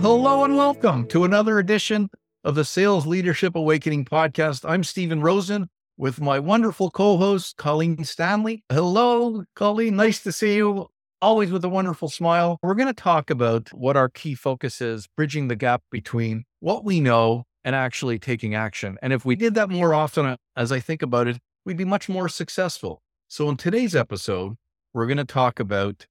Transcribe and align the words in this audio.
Hello 0.00 0.44
and 0.44 0.56
welcome 0.56 1.06
to 1.08 1.24
another 1.24 1.58
edition 1.58 2.08
of 2.42 2.54
the 2.54 2.64
Sales 2.64 3.06
Leadership 3.06 3.54
Awakening 3.54 4.06
podcast. 4.06 4.64
I'm 4.66 4.82
Steven 4.82 5.20
Rosen 5.20 5.68
with 5.98 6.22
my 6.22 6.38
wonderful 6.38 6.90
co 6.90 7.18
host, 7.18 7.58
Colleen 7.58 8.02
Stanley. 8.04 8.64
Hello, 8.70 9.44
Colleen. 9.54 9.96
Nice 9.96 10.22
to 10.22 10.32
see 10.32 10.56
you. 10.56 10.86
Always 11.20 11.52
with 11.52 11.62
a 11.66 11.68
wonderful 11.68 12.08
smile. 12.08 12.58
We're 12.62 12.76
going 12.76 12.86
to 12.86 12.94
talk 12.94 13.28
about 13.28 13.68
what 13.74 13.94
our 13.94 14.08
key 14.08 14.34
focus 14.34 14.80
is, 14.80 15.06
bridging 15.18 15.48
the 15.48 15.54
gap 15.54 15.82
between 15.90 16.44
what 16.60 16.82
we 16.82 17.00
know 17.00 17.44
and 17.62 17.76
actually 17.76 18.18
taking 18.18 18.54
action. 18.54 18.96
And 19.02 19.12
if 19.12 19.26
we 19.26 19.36
did 19.36 19.54
that 19.56 19.68
more 19.68 19.92
often, 19.92 20.24
uh, 20.24 20.36
as 20.56 20.72
I 20.72 20.80
think 20.80 21.02
about 21.02 21.26
it, 21.26 21.36
we'd 21.66 21.76
be 21.76 21.84
much 21.84 22.08
more 22.08 22.30
successful. 22.30 23.02
So, 23.28 23.50
in 23.50 23.58
today's 23.58 23.94
episode, 23.94 24.56
we're 24.94 25.06
going 25.06 25.18
to 25.18 25.26
talk 25.26 25.60
about 25.60 26.06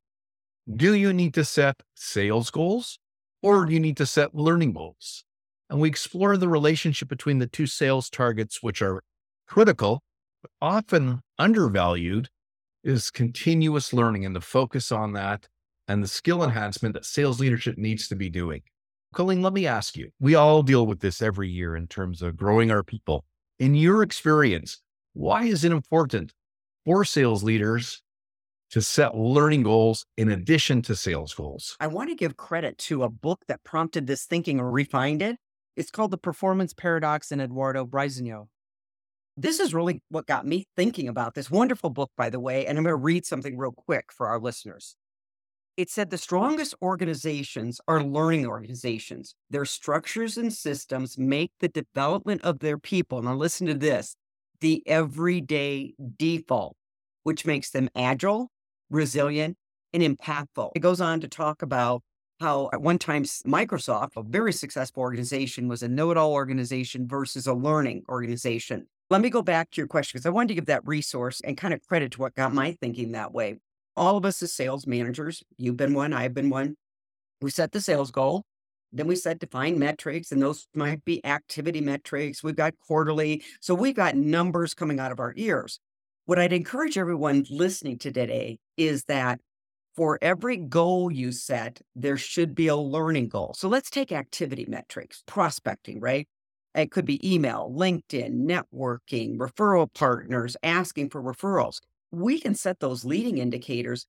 do 0.72 0.94
you 0.94 1.12
need 1.12 1.34
to 1.34 1.44
set 1.44 1.82
sales 1.96 2.52
goals 2.52 3.00
or 3.42 3.70
you 3.70 3.80
need 3.80 3.98
to 3.98 4.06
set 4.06 4.36
learning 4.36 4.74
goals? 4.74 5.24
And 5.70 5.80
we 5.80 5.88
explore 5.88 6.38
the 6.38 6.50
relationship 6.50 7.08
between 7.08 7.40
the 7.40 7.48
two 7.48 7.68
sales 7.68 8.10
targets, 8.10 8.64
which 8.64 8.82
are 8.82 9.04
critical, 9.48 10.02
but 10.42 10.52
often 10.62 11.22
undervalued, 11.38 12.30
is 12.84 13.12
continuous 13.12 13.94
learning 13.94 14.26
and 14.26 14.36
the 14.36 14.42
focus 14.42 14.92
on 14.92 15.14
that 15.14 15.48
and 15.88 16.04
the 16.04 16.08
skill 16.08 16.44
enhancement 16.44 16.94
that 16.94 17.06
sales 17.06 17.40
leadership 17.40 17.78
needs 17.78 18.08
to 18.08 18.16
be 18.16 18.30
doing. 18.30 18.62
Colleen, 19.14 19.42
let 19.42 19.54
me 19.54 19.66
ask 19.66 19.98
you 19.98 20.10
we 20.20 20.36
all 20.36 20.62
deal 20.62 20.86
with 20.86 21.00
this 21.00 21.22
every 21.22 21.50
year 21.50 21.76
in 21.76 21.88
terms 21.88 22.22
of 22.22 22.38
growing 22.38 22.72
our 22.72 22.84
people. 22.84 23.26
In 23.58 23.76
your 23.76 24.04
experience, 24.04 24.82
why 25.14 25.44
is 25.44 25.64
it 25.64 25.72
important 25.72 26.34
for 26.86 27.04
sales 27.04 27.44
leaders 27.44 28.02
to 28.72 28.82
set 28.82 29.16
learning 29.16 29.64
goals 29.64 30.06
in 30.18 30.30
addition 30.30 30.82
to 30.84 30.96
sales 30.96 31.34
goals? 31.34 31.76
I 31.80 31.88
want 31.88 32.10
to 32.10 32.16
give 32.16 32.38
credit 32.38 32.78
to 32.80 33.04
a 33.04 33.10
book 33.10 33.42
that 33.48 33.64
prompted 33.64 34.08
this 34.08 34.26
thinking 34.26 34.60
or 34.60 34.70
refined 34.70 35.22
it. 35.22 35.38
It's 35.76 35.92
called 35.92 36.12
The 36.12 36.18
Performance 36.18 36.74
Paradox 36.74 37.32
in 37.32 37.40
Eduardo 37.40 37.86
Briceño. 37.86 38.48
This 39.38 39.60
is 39.60 39.74
really 39.74 40.02
what 40.10 40.28
got 40.28 40.46
me 40.46 40.66
thinking 40.76 41.08
about 41.08 41.34
this 41.34 41.50
wonderful 41.50 41.90
book, 41.90 42.12
by 42.18 42.30
the 42.30 42.40
way. 42.40 42.66
And 42.66 42.78
I'm 42.78 42.84
going 42.84 42.92
to 42.92 42.98
read 42.98 43.26
something 43.26 43.58
real 43.58 43.72
quick 43.72 44.12
for 44.12 44.28
our 44.28 44.40
listeners. 44.40 44.96
It 45.78 45.90
said 45.90 46.10
the 46.10 46.18
strongest 46.18 46.76
organizations 46.82 47.80
are 47.88 48.04
learning 48.04 48.46
organizations. 48.46 49.36
Their 49.50 49.64
structures 49.64 50.38
and 50.38 50.52
systems 50.52 51.18
make 51.18 51.54
the 51.62 51.70
development 51.70 52.42
of 52.42 52.60
their 52.60 52.78
people, 52.78 53.22
now 53.22 53.34
listen 53.34 53.66
to 53.68 53.74
this, 53.74 54.18
the 54.60 54.84
everyday 54.86 55.94
default, 56.18 56.76
which 57.24 57.46
makes 57.46 57.70
them 57.70 57.90
agile, 57.96 58.52
resilient, 58.90 59.58
and 59.94 60.04
impactful. 60.04 60.72
It 60.76 60.80
goes 60.80 61.02
on 61.02 61.20
to 61.22 61.28
talk 61.28 61.62
about 61.62 62.02
how 62.40 62.70
at 62.72 62.82
one 62.82 62.98
time 62.98 63.24
Microsoft, 63.24 64.12
a 64.16 64.24
very 64.24 64.54
successful 64.54 65.02
organization, 65.02 65.68
was 65.68 65.84
a 65.84 65.88
know 65.88 66.12
it 66.12 66.18
all 66.18 66.32
organization 66.32 67.08
versus 67.08 67.48
a 67.48 67.54
learning 67.54 68.04
organization. 68.08 68.88
Let 69.10 69.22
me 69.22 69.30
go 69.30 69.42
back 69.42 69.72
to 69.72 69.82
your 69.82 69.88
question 69.88 70.18
because 70.18 70.26
I 70.26 70.30
wanted 70.30 70.50
to 70.50 70.54
give 70.56 70.68
that 70.68 70.88
resource 70.88 71.42
and 71.42 71.58
kind 71.58 71.74
of 71.74 71.82
credit 71.88 72.12
to 72.14 72.22
what 72.22 72.36
got 72.36 72.54
my 72.54 72.74
thinking 72.74 73.12
that 73.14 73.34
way. 73.34 73.60
All 73.98 74.16
of 74.16 74.26
us 74.26 74.42
as 74.42 74.54
sales 74.54 74.88
managers, 74.88 75.44
you've 75.58 75.78
been 75.78 75.94
one, 75.94 76.14
I've 76.14 76.34
been 76.34 76.50
one. 76.50 76.76
We 77.42 77.50
set 77.50 77.72
the 77.72 77.82
sales 77.82 78.12
goal. 78.12 78.44
Then 78.92 79.08
we 79.08 79.16
set 79.16 79.40
defined 79.40 79.78
metrics, 79.78 80.32
and 80.32 80.42
those 80.42 80.68
might 80.74 81.06
be 81.06 81.24
activity 81.26 81.82
metrics. 81.82 82.44
We've 82.44 82.56
got 82.56 82.74
quarterly. 82.88 83.44
So 83.62 83.76
we've 83.76 83.96
got 83.96 84.16
numbers 84.16 84.74
coming 84.74 85.00
out 85.00 85.12
of 85.12 85.20
our 85.20 85.34
ears. 85.36 85.80
What 86.30 86.38
I'd 86.38 86.54
encourage 86.54 86.96
everyone 86.96 87.48
listening 87.50 87.98
to 87.98 88.12
today 88.12 88.60
is 88.78 89.06
that 89.06 89.40
for 89.96 90.20
every 90.22 90.58
goal 90.58 91.12
you 91.12 91.32
set, 91.32 91.82
there 91.96 92.18
should 92.18 92.54
be 92.54 92.68
a 92.68 92.76
learning 92.76 93.30
goal. 93.30 93.56
So 93.58 93.68
let's 93.68 93.90
take 93.90 94.12
activity 94.12 94.68
metrics, 94.68 95.24
prospecting, 95.26 96.00
right? 96.00 96.28
It 96.76 96.92
could 96.92 97.06
be 97.06 97.34
email, 97.34 97.74
LinkedIn, 97.76 98.46
networking, 98.46 99.38
referral 99.38 99.92
partners, 99.92 100.56
asking 100.62 101.10
for 101.10 101.20
referrals. 101.20 101.80
We 102.12 102.40
can 102.40 102.54
set 102.54 102.80
those 102.80 103.04
leading 103.04 103.40
indicators, 103.40 104.06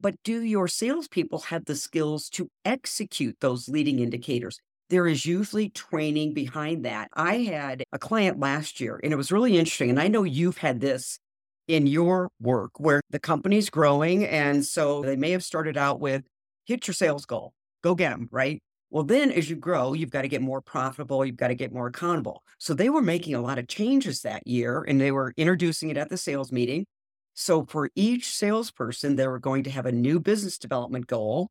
but 0.00 0.16
do 0.24 0.42
your 0.42 0.66
salespeople 0.66 1.38
have 1.38 1.66
the 1.66 1.76
skills 1.76 2.28
to 2.30 2.48
execute 2.64 3.36
those 3.38 3.68
leading 3.68 4.00
indicators? 4.00 4.58
There 4.90 5.06
is 5.06 5.26
usually 5.26 5.68
training 5.68 6.34
behind 6.34 6.84
that. 6.86 7.08
I 7.14 7.36
had 7.42 7.84
a 7.92 8.00
client 8.00 8.40
last 8.40 8.80
year, 8.80 8.98
and 9.04 9.12
it 9.12 9.16
was 9.16 9.30
really 9.30 9.56
interesting. 9.56 9.90
And 9.90 10.00
I 10.00 10.08
know 10.08 10.24
you've 10.24 10.58
had 10.58 10.80
this 10.80 11.20
in 11.68 11.86
your 11.86 12.30
work 12.40 12.72
where 12.78 13.00
the 13.10 13.18
company's 13.18 13.70
growing. 13.70 14.24
And 14.24 14.64
so 14.64 15.02
they 15.02 15.16
may 15.16 15.30
have 15.30 15.44
started 15.44 15.76
out 15.76 16.00
with 16.00 16.22
hit 16.64 16.86
your 16.86 16.94
sales 16.94 17.26
goal, 17.26 17.52
go 17.82 17.94
get 17.94 18.10
them, 18.10 18.28
right? 18.30 18.60
Well, 18.90 19.04
then 19.04 19.32
as 19.32 19.50
you 19.50 19.56
grow, 19.56 19.92
you've 19.92 20.10
got 20.10 20.22
to 20.22 20.28
get 20.28 20.42
more 20.42 20.60
profitable, 20.60 21.24
you've 21.24 21.36
got 21.36 21.48
to 21.48 21.54
get 21.54 21.72
more 21.72 21.88
accountable. 21.88 22.42
So 22.58 22.72
they 22.72 22.88
were 22.88 23.02
making 23.02 23.34
a 23.34 23.40
lot 23.40 23.58
of 23.58 23.68
changes 23.68 24.22
that 24.22 24.46
year 24.46 24.84
and 24.86 25.00
they 25.00 25.10
were 25.10 25.32
introducing 25.36 25.90
it 25.90 25.96
at 25.96 26.08
the 26.08 26.16
sales 26.16 26.52
meeting. 26.52 26.86
So 27.34 27.66
for 27.66 27.90
each 27.94 28.28
salesperson, 28.28 29.16
they 29.16 29.26
were 29.28 29.38
going 29.38 29.64
to 29.64 29.70
have 29.70 29.86
a 29.86 29.92
new 29.92 30.20
business 30.20 30.56
development 30.56 31.06
goal 31.06 31.48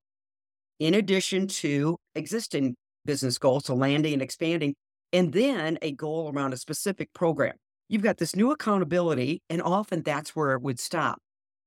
in 0.79 0.93
addition 0.95 1.47
to 1.47 1.97
existing 2.15 2.75
business 3.05 3.37
goals, 3.37 3.65
so 3.65 3.75
landing 3.75 4.13
and 4.13 4.21
expanding, 4.21 4.75
and 5.13 5.31
then 5.31 5.77
a 5.81 5.91
goal 5.91 6.31
around 6.33 6.53
a 6.53 6.57
specific 6.57 7.13
program 7.13 7.53
you've 7.87 8.01
got 8.01 8.17
this 8.17 8.35
new 8.35 8.51
accountability, 8.51 9.41
and 9.49 9.61
often 9.61 10.01
that's 10.01 10.35
where 10.35 10.53
it 10.53 10.61
would 10.61 10.79
stop. 10.79 11.19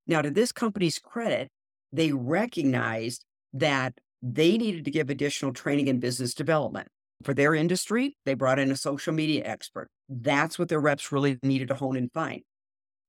Now, 0.06 0.22
to 0.22 0.30
this 0.30 0.52
company's 0.52 0.98
credit, 0.98 1.48
they 1.92 2.12
recognized 2.12 3.24
that 3.52 3.94
they 4.22 4.58
needed 4.58 4.84
to 4.84 4.90
give 4.90 5.10
additional 5.10 5.52
training 5.52 5.88
in 5.88 6.00
business 6.00 6.34
development. 6.34 6.88
For 7.24 7.34
their 7.34 7.54
industry, 7.54 8.16
they 8.24 8.34
brought 8.34 8.58
in 8.58 8.70
a 8.70 8.76
social 8.76 9.12
media 9.12 9.44
expert. 9.44 9.88
That's 10.08 10.58
what 10.58 10.68
their 10.68 10.80
reps 10.80 11.10
really 11.10 11.38
needed 11.42 11.68
to 11.68 11.74
hone 11.74 11.96
and 11.96 12.12
find. 12.12 12.42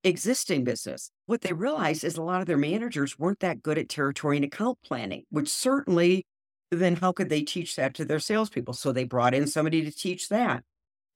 Existing 0.03 0.63
business, 0.63 1.11
what 1.25 1.41
they 1.41 1.53
realized 1.53 2.03
is 2.03 2.15
a 2.15 2.23
lot 2.23 2.41
of 2.41 2.47
their 2.47 2.57
managers 2.57 3.19
weren't 3.19 3.39
that 3.41 3.61
good 3.61 3.77
at 3.77 3.89
territory 3.89 4.37
and 4.37 4.45
account 4.45 4.77
planning, 4.83 5.23
which 5.29 5.49
certainly, 5.49 6.25
then 6.71 6.95
how 6.95 7.11
could 7.11 7.29
they 7.29 7.41
teach 7.41 7.75
that 7.75 7.93
to 7.95 8.05
their 8.05 8.19
salespeople? 8.19 8.73
So 8.73 8.91
they 8.91 9.03
brought 9.03 9.33
in 9.33 9.45
somebody 9.45 9.83
to 9.83 9.91
teach 9.91 10.29
that. 10.29 10.63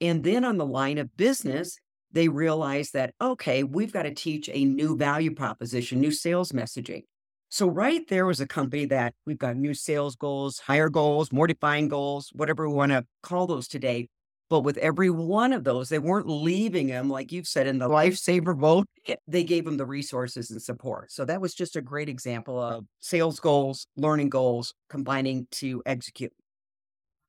And 0.02 0.24
then 0.24 0.44
on 0.44 0.58
the 0.58 0.66
line 0.66 0.98
of 0.98 1.16
business, 1.16 1.78
they 2.13 2.29
realize 2.29 2.91
that, 2.91 3.13
okay, 3.22 3.63
we've 3.63 3.91
got 3.91 4.03
to 4.03 4.13
teach 4.13 4.50
a 4.51 4.66
new 4.66 4.96
value 4.96 5.34
proposition, 5.34 6.00
new 6.00 6.12
sales 6.12 6.51
messaging. 6.51 7.03
So, 7.50 7.68
right 7.68 8.07
there 8.07 8.25
was 8.25 8.40
a 8.41 8.47
company 8.47 8.85
that 8.85 9.13
we've 9.25 9.38
got 9.38 9.57
new 9.57 9.74
sales 9.74 10.16
goals, 10.16 10.59
higher 10.59 10.90
goals, 10.90 11.31
more 11.31 11.47
defined 11.47 11.90
goals, 11.91 12.29
whatever 12.34 12.68
we 12.68 12.74
want 12.75 12.91
to 12.91 13.06
call 13.22 13.46
those 13.47 13.68
today. 13.68 14.07
But 14.50 14.62
with 14.62 14.78
every 14.78 15.09
one 15.09 15.53
of 15.53 15.63
those, 15.63 15.90
they 15.90 16.00
weren't 16.00 16.28
leaving 16.28 16.88
them, 16.88 17.09
like 17.09 17.31
you've 17.31 17.47
said, 17.47 17.68
in 17.68 17.78
the 17.79 17.90
lifesaver 17.90 18.57
boat. 18.57 18.88
They 19.28 19.44
gave 19.44 19.66
them 19.66 19.78
the 19.78 19.85
resources 19.85 20.50
and 20.50 20.62
support. 20.62 21.12
So, 21.12 21.25
that 21.25 21.41
was 21.41 21.53
just 21.53 21.75
a 21.75 21.81
great 21.81 22.09
example 22.09 22.59
of 22.59 22.85
sales 23.01 23.40
goals, 23.40 23.85
learning 23.97 24.30
goals, 24.30 24.74
combining 24.90 25.47
to 25.51 25.84
execute. 25.85 26.34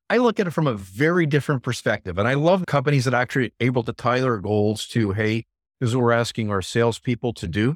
I 0.09 0.17
look 0.17 0.39
at 0.39 0.47
it 0.47 0.51
from 0.51 0.67
a 0.67 0.75
very 0.75 1.25
different 1.25 1.63
perspective. 1.63 2.17
And 2.17 2.27
I 2.27 2.35
love 2.35 2.65
companies 2.67 3.05
that 3.05 3.13
are 3.13 3.21
actually 3.21 3.53
able 3.59 3.83
to 3.83 3.93
tie 3.93 4.19
their 4.19 4.37
goals 4.37 4.87
to, 4.89 5.11
hey, 5.13 5.45
this 5.79 5.89
is 5.89 5.95
what 5.95 6.03
we're 6.03 6.11
asking 6.11 6.51
our 6.51 6.61
salespeople 6.61 7.33
to 7.33 7.47
do. 7.47 7.75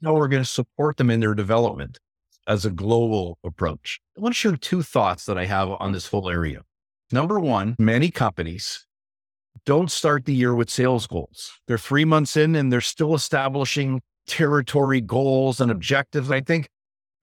No, 0.00 0.14
we're 0.14 0.28
going 0.28 0.42
to 0.42 0.48
support 0.48 0.96
them 0.96 1.10
in 1.10 1.20
their 1.20 1.34
development 1.34 1.98
as 2.48 2.64
a 2.64 2.70
global 2.70 3.38
approach. 3.44 4.00
I 4.16 4.20
want 4.20 4.34
to 4.34 4.38
share 4.38 4.56
two 4.56 4.82
thoughts 4.82 5.26
that 5.26 5.38
I 5.38 5.44
have 5.44 5.70
on 5.70 5.92
this 5.92 6.08
whole 6.08 6.28
area. 6.28 6.62
Number 7.12 7.38
one, 7.38 7.76
many 7.78 8.10
companies 8.10 8.86
don't 9.64 9.90
start 9.90 10.24
the 10.24 10.34
year 10.34 10.54
with 10.54 10.70
sales 10.70 11.06
goals. 11.06 11.52
They're 11.68 11.78
three 11.78 12.04
months 12.04 12.36
in 12.36 12.56
and 12.56 12.72
they're 12.72 12.80
still 12.80 13.14
establishing 13.14 14.00
territory 14.26 15.00
goals 15.00 15.60
and 15.60 15.70
objectives. 15.70 16.30
I 16.30 16.40
think 16.40 16.68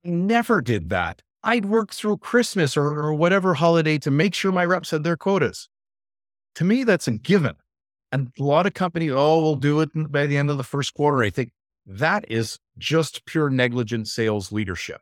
never 0.03 0.61
did 0.61 0.89
that. 0.89 1.21
I'd 1.47 1.65
work 1.65 1.93
through 1.93 2.17
Christmas 2.17 2.75
or, 2.75 2.87
or 2.99 3.13
whatever 3.13 3.53
holiday 3.53 3.97
to 3.99 4.11
make 4.11 4.35
sure 4.35 4.51
my 4.51 4.65
reps 4.65 4.91
had 4.91 5.05
their 5.05 5.15
quotas. 5.15 5.69
To 6.55 6.65
me, 6.65 6.83
that's 6.83 7.07
a 7.07 7.11
given. 7.11 7.55
And 8.11 8.33
a 8.37 8.43
lot 8.43 8.67
of 8.67 8.73
companies, 8.73 9.13
oh, 9.15 9.41
we'll 9.41 9.55
do 9.55 9.79
it 9.79 9.89
by 10.11 10.25
the 10.25 10.35
end 10.35 10.49
of 10.49 10.57
the 10.57 10.63
first 10.63 10.93
quarter. 10.93 11.23
I 11.23 11.29
think 11.29 11.51
that 11.85 12.25
is 12.29 12.59
just 12.77 13.25
pure 13.25 13.49
negligent 13.49 14.09
sales 14.09 14.51
leadership. 14.51 14.99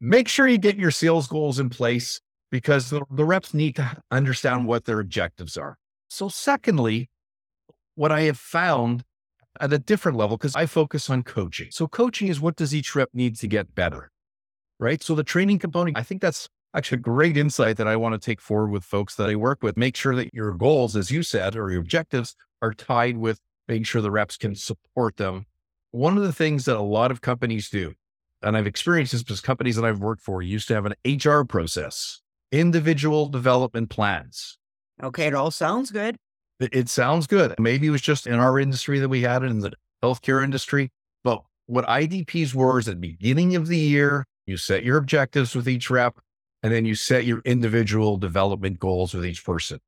Make 0.00 0.28
sure 0.28 0.46
you 0.46 0.56
get 0.56 0.76
your 0.76 0.92
sales 0.92 1.26
goals 1.26 1.58
in 1.58 1.68
place 1.68 2.20
because 2.52 2.90
the, 2.90 3.02
the 3.10 3.24
reps 3.24 3.52
need 3.52 3.74
to 3.76 3.96
understand 4.12 4.66
what 4.66 4.84
their 4.84 5.00
objectives 5.00 5.56
are. 5.56 5.78
So, 6.08 6.28
secondly, 6.28 7.10
what 7.96 8.12
I 8.12 8.22
have 8.22 8.38
found 8.38 9.02
at 9.60 9.72
a 9.72 9.78
different 9.80 10.16
level, 10.16 10.36
because 10.36 10.54
I 10.54 10.66
focus 10.66 11.10
on 11.10 11.24
coaching. 11.24 11.68
So, 11.72 11.88
coaching 11.88 12.28
is 12.28 12.40
what 12.40 12.54
does 12.54 12.72
each 12.72 12.94
rep 12.94 13.10
need 13.12 13.34
to 13.36 13.48
get 13.48 13.74
better? 13.74 14.10
Right? 14.80 15.02
So 15.02 15.14
the 15.14 15.22
training 15.22 15.58
component, 15.60 15.96
I 15.96 16.02
think 16.02 16.20
that's 16.20 16.48
actually 16.74 16.98
a 16.98 17.02
great 17.02 17.36
insight 17.36 17.76
that 17.76 17.86
I 17.86 17.96
want 17.96 18.14
to 18.14 18.18
take 18.18 18.40
forward 18.40 18.70
with 18.70 18.84
folks 18.84 19.14
that 19.16 19.28
I 19.28 19.36
work 19.36 19.62
with. 19.62 19.76
Make 19.76 19.94
sure 19.94 20.16
that 20.16 20.34
your 20.34 20.52
goals, 20.52 20.96
as 20.96 21.10
you 21.10 21.22
said, 21.22 21.54
or 21.54 21.70
your 21.70 21.80
objectives 21.80 22.34
are 22.62 22.74
tied 22.74 23.16
with 23.16 23.38
making 23.68 23.84
sure 23.84 24.02
the 24.02 24.10
reps 24.10 24.36
can 24.36 24.54
support 24.54 25.16
them. 25.16 25.46
One 25.92 26.16
of 26.16 26.22
the 26.22 26.32
things 26.32 26.64
that 26.64 26.76
a 26.76 26.82
lot 26.82 27.10
of 27.10 27.20
companies 27.20 27.68
do, 27.68 27.94
and 28.42 28.56
I've 28.56 28.66
experienced 28.66 29.12
this 29.12 29.22
because 29.22 29.40
companies 29.40 29.76
that 29.76 29.84
I've 29.84 30.00
worked 30.00 30.22
for 30.22 30.42
used 30.42 30.68
to 30.68 30.74
have 30.74 30.86
an 30.86 30.94
HR 31.04 31.44
process 31.44 32.20
individual 32.52 33.28
development 33.28 33.90
plans. 33.90 34.58
Okay, 35.00 35.26
it 35.26 35.34
all 35.34 35.52
sounds 35.52 35.90
good. 35.90 36.16
It, 36.58 36.74
it 36.74 36.88
sounds 36.88 37.28
good. 37.28 37.54
Maybe 37.60 37.86
it 37.86 37.90
was 37.90 38.02
just 38.02 38.26
in 38.26 38.34
our 38.34 38.58
industry 38.58 38.98
that 38.98 39.08
we 39.08 39.22
had 39.22 39.44
it 39.44 39.50
in 39.50 39.60
the 39.60 39.72
healthcare 40.02 40.42
industry. 40.42 40.90
But 41.22 41.42
what 41.66 41.86
IDPs 41.86 42.54
were 42.54 42.78
is 42.78 42.88
at 42.88 43.00
the 43.00 43.00
beginning 43.00 43.54
of 43.54 43.68
the 43.68 43.78
year, 43.78 44.26
you 44.50 44.56
set 44.56 44.84
your 44.84 44.98
objectives 44.98 45.54
with 45.54 45.68
each 45.68 45.88
rep, 45.88 46.18
and 46.62 46.72
then 46.72 46.84
you 46.84 46.94
set 46.94 47.24
your 47.24 47.40
individual 47.44 48.16
development 48.16 48.78
goals 48.78 49.14
with 49.14 49.24
each 49.24 49.44
person. 49.44 49.80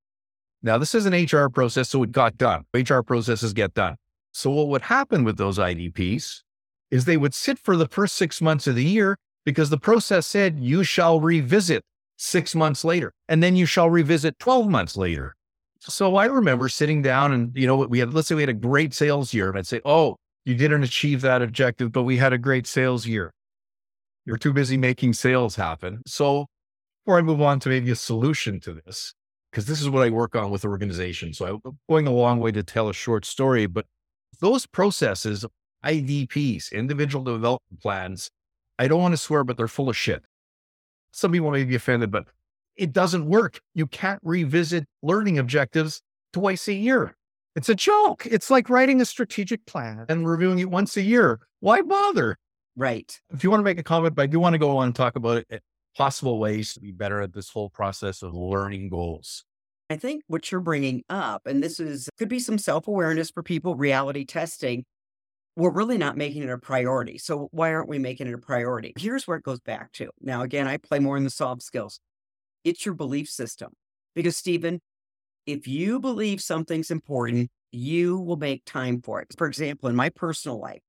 Now, 0.62 0.78
this 0.78 0.94
is 0.94 1.06
an 1.06 1.12
HR 1.12 1.48
process, 1.48 1.90
so 1.90 2.02
it 2.02 2.12
got 2.12 2.38
done. 2.38 2.64
HR 2.72 3.00
processes 3.00 3.52
get 3.52 3.74
done. 3.74 3.96
So, 4.32 4.50
what 4.50 4.68
would 4.68 4.82
happen 4.82 5.24
with 5.24 5.36
those 5.36 5.58
IDPs 5.58 6.42
is 6.90 7.04
they 7.04 7.16
would 7.16 7.34
sit 7.34 7.58
for 7.58 7.76
the 7.76 7.88
first 7.88 8.14
six 8.14 8.40
months 8.40 8.66
of 8.66 8.76
the 8.76 8.84
year 8.84 9.18
because 9.44 9.70
the 9.70 9.78
process 9.78 10.26
said 10.26 10.58
you 10.58 10.84
shall 10.84 11.20
revisit 11.20 11.84
six 12.16 12.54
months 12.54 12.84
later, 12.84 13.12
and 13.28 13.42
then 13.42 13.56
you 13.56 13.66
shall 13.66 13.90
revisit 13.90 14.38
12 14.38 14.68
months 14.68 14.96
later. 14.96 15.34
So 15.80 16.14
I 16.14 16.26
remember 16.26 16.68
sitting 16.68 17.02
down 17.02 17.32
and, 17.32 17.50
you 17.56 17.66
know, 17.66 17.76
we 17.76 17.98
had, 17.98 18.14
let's 18.14 18.28
say 18.28 18.36
we 18.36 18.42
had 18.42 18.48
a 18.48 18.54
great 18.54 18.94
sales 18.94 19.34
year, 19.34 19.48
and 19.48 19.58
I'd 19.58 19.66
say, 19.66 19.80
Oh, 19.84 20.16
you 20.44 20.54
didn't 20.54 20.82
achieve 20.82 21.20
that 21.22 21.42
objective, 21.42 21.92
but 21.92 22.04
we 22.04 22.16
had 22.16 22.32
a 22.32 22.38
great 22.38 22.66
sales 22.66 23.06
year. 23.06 23.32
You're 24.24 24.36
too 24.36 24.52
busy 24.52 24.76
making 24.76 25.14
sales 25.14 25.56
happen. 25.56 26.02
So 26.06 26.46
before 27.04 27.18
I 27.18 27.22
move 27.22 27.40
on 27.40 27.58
to 27.60 27.68
maybe 27.68 27.90
a 27.90 27.96
solution 27.96 28.60
to 28.60 28.74
this, 28.74 29.14
because 29.50 29.66
this 29.66 29.80
is 29.80 29.90
what 29.90 30.06
I 30.06 30.10
work 30.10 30.36
on 30.36 30.50
with 30.50 30.64
organizations. 30.64 31.38
So 31.38 31.60
I'm 31.64 31.78
going 31.88 32.06
a 32.06 32.12
long 32.12 32.40
way 32.40 32.52
to 32.52 32.62
tell 32.62 32.88
a 32.88 32.94
short 32.94 33.24
story, 33.24 33.66
but 33.66 33.86
those 34.40 34.66
processes, 34.66 35.44
IDPs, 35.84 36.72
individual 36.72 37.24
development 37.24 37.80
plans, 37.80 38.30
I 38.78 38.88
don't 38.88 39.02
want 39.02 39.12
to 39.12 39.18
swear, 39.18 39.44
but 39.44 39.56
they're 39.56 39.68
full 39.68 39.90
of 39.90 39.96
shit. 39.96 40.22
Some 41.12 41.32
people 41.32 41.50
may 41.50 41.64
be 41.64 41.74
offended, 41.74 42.10
but 42.10 42.26
it 42.76 42.92
doesn't 42.92 43.26
work. 43.26 43.60
You 43.74 43.86
can't 43.86 44.20
revisit 44.22 44.86
learning 45.02 45.38
objectives 45.38 46.00
twice 46.32 46.68
a 46.68 46.72
year. 46.72 47.14
It's 47.54 47.68
a 47.68 47.74
joke. 47.74 48.26
It's 48.26 48.50
like 48.50 48.70
writing 48.70 49.00
a 49.00 49.04
strategic 49.04 49.66
plan 49.66 50.06
and 50.08 50.26
reviewing 50.26 50.58
it 50.60 50.70
once 50.70 50.96
a 50.96 51.02
year. 51.02 51.40
Why 51.60 51.82
bother? 51.82 52.38
Right. 52.76 53.20
If 53.30 53.44
you 53.44 53.50
want 53.50 53.60
to 53.60 53.64
make 53.64 53.78
a 53.78 53.82
comment, 53.82 54.14
but 54.14 54.22
I 54.22 54.26
do 54.26 54.40
want 54.40 54.54
to 54.54 54.58
go 54.58 54.78
on 54.78 54.86
and 54.86 54.96
talk 54.96 55.16
about 55.16 55.38
it, 55.38 55.46
eh, 55.50 55.58
possible 55.96 56.38
ways 56.38 56.74
to 56.74 56.80
be 56.80 56.92
better 56.92 57.20
at 57.20 57.32
this 57.32 57.50
whole 57.50 57.68
process 57.68 58.22
of 58.22 58.34
learning 58.34 58.88
goals. 58.88 59.44
I 59.90 59.96
think 59.96 60.22
what 60.26 60.50
you're 60.50 60.62
bringing 60.62 61.02
up, 61.10 61.46
and 61.46 61.62
this 61.62 61.78
is 61.78 62.08
could 62.18 62.28
be 62.28 62.38
some 62.38 62.56
self 62.56 62.88
awareness 62.88 63.30
for 63.30 63.42
people, 63.42 63.74
reality 63.74 64.24
testing. 64.24 64.84
We're 65.54 65.70
really 65.70 65.98
not 65.98 66.16
making 66.16 66.44
it 66.44 66.48
a 66.48 66.56
priority. 66.56 67.18
So, 67.18 67.48
why 67.52 67.74
aren't 67.74 67.90
we 67.90 67.98
making 67.98 68.26
it 68.26 68.32
a 68.32 68.38
priority? 68.38 68.94
Here's 68.96 69.26
where 69.26 69.36
it 69.36 69.44
goes 69.44 69.60
back 69.60 69.92
to. 69.92 70.08
Now, 70.22 70.42
again, 70.42 70.66
I 70.66 70.78
play 70.78 70.98
more 70.98 71.18
in 71.18 71.24
the 71.24 71.30
soft 71.30 71.62
skills. 71.62 72.00
It's 72.64 72.86
your 72.86 72.94
belief 72.94 73.28
system. 73.28 73.72
Because, 74.14 74.36
Steven, 74.36 74.80
if 75.46 75.68
you 75.68 76.00
believe 76.00 76.40
something's 76.40 76.90
important, 76.90 77.50
you 77.70 78.18
will 78.18 78.36
make 78.36 78.64
time 78.64 79.02
for 79.02 79.20
it. 79.20 79.28
For 79.36 79.46
example, 79.46 79.90
in 79.90 79.96
my 79.96 80.08
personal 80.08 80.58
life, 80.58 80.80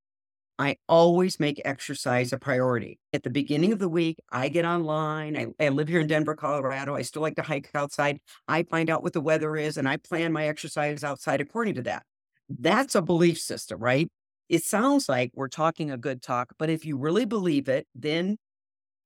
I 0.59 0.77
always 0.87 1.39
make 1.39 1.61
exercise 1.65 2.31
a 2.31 2.37
priority. 2.37 2.99
At 3.11 3.23
the 3.23 3.29
beginning 3.29 3.71
of 3.71 3.79
the 3.79 3.89
week, 3.89 4.17
I 4.31 4.49
get 4.49 4.65
online. 4.65 5.35
I, 5.35 5.47
I, 5.59 5.69
live 5.69 5.87
here 5.87 5.99
in 5.99 6.07
Denver, 6.07 6.35
Colorado. 6.35 6.95
I 6.95 7.01
still 7.01 7.23
like 7.23 7.35
to 7.37 7.41
hike 7.41 7.71
outside. 7.73 8.19
I 8.47 8.63
find 8.63 8.89
out 8.89 9.01
what 9.01 9.13
the 9.13 9.21
weather 9.21 9.55
is 9.55 9.77
and 9.77 9.89
I 9.89 9.97
plan 9.97 10.31
my 10.31 10.47
exercise 10.47 11.03
outside 11.03 11.41
according 11.41 11.75
to 11.75 11.81
that. 11.83 12.03
That's 12.49 12.93
a 12.93 13.01
belief 13.01 13.39
system, 13.39 13.79
right? 13.79 14.09
It 14.47 14.63
sounds 14.63 15.09
like 15.09 15.31
we're 15.33 15.47
talking 15.47 15.89
a 15.89 15.97
good 15.97 16.21
talk, 16.21 16.53
but 16.59 16.69
if 16.69 16.85
you 16.85 16.97
really 16.97 17.25
believe 17.25 17.67
it, 17.67 17.87
then 17.95 18.37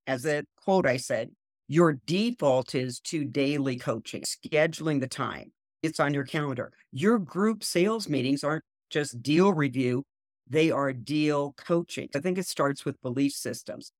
as 0.06 0.26
a 0.26 0.44
quote 0.62 0.86
I 0.86 0.98
said, 0.98 1.30
your 1.68 1.98
default 2.06 2.74
is 2.74 3.00
to 3.00 3.24
daily 3.24 3.76
coaching, 3.76 4.22
scheduling 4.22 5.00
the 5.00 5.08
time. 5.08 5.52
It's 5.82 6.00
on 6.00 6.12
your 6.12 6.24
calendar. 6.24 6.72
Your 6.92 7.18
group 7.18 7.62
sales 7.62 8.08
meetings 8.08 8.42
aren't 8.42 8.64
just 8.90 9.22
deal 9.22 9.52
review, 9.52 10.04
they 10.48 10.70
are 10.70 10.92
deal 10.92 11.54
coaching. 11.56 12.08
I 12.14 12.20
think 12.20 12.38
it 12.38 12.46
starts 12.46 12.84
with 12.84 13.00
belief 13.02 13.32
systems. 13.32 13.92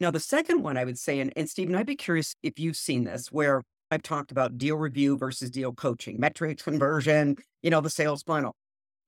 Now, 0.00 0.10
the 0.10 0.20
second 0.20 0.62
one 0.62 0.76
I 0.76 0.84
would 0.84 0.98
say, 0.98 1.18
and, 1.20 1.32
and 1.36 1.50
Steven, 1.50 1.74
I'd 1.74 1.86
be 1.86 1.96
curious 1.96 2.34
if 2.42 2.58
you've 2.58 2.76
seen 2.76 3.04
this, 3.04 3.32
where 3.32 3.62
I've 3.90 4.02
talked 4.02 4.30
about 4.30 4.58
deal 4.58 4.76
review 4.76 5.16
versus 5.16 5.50
deal 5.50 5.72
coaching, 5.72 6.20
metrics, 6.20 6.62
conversion, 6.62 7.36
you 7.62 7.70
know, 7.70 7.80
the 7.80 7.90
sales 7.90 8.22
funnel. 8.22 8.54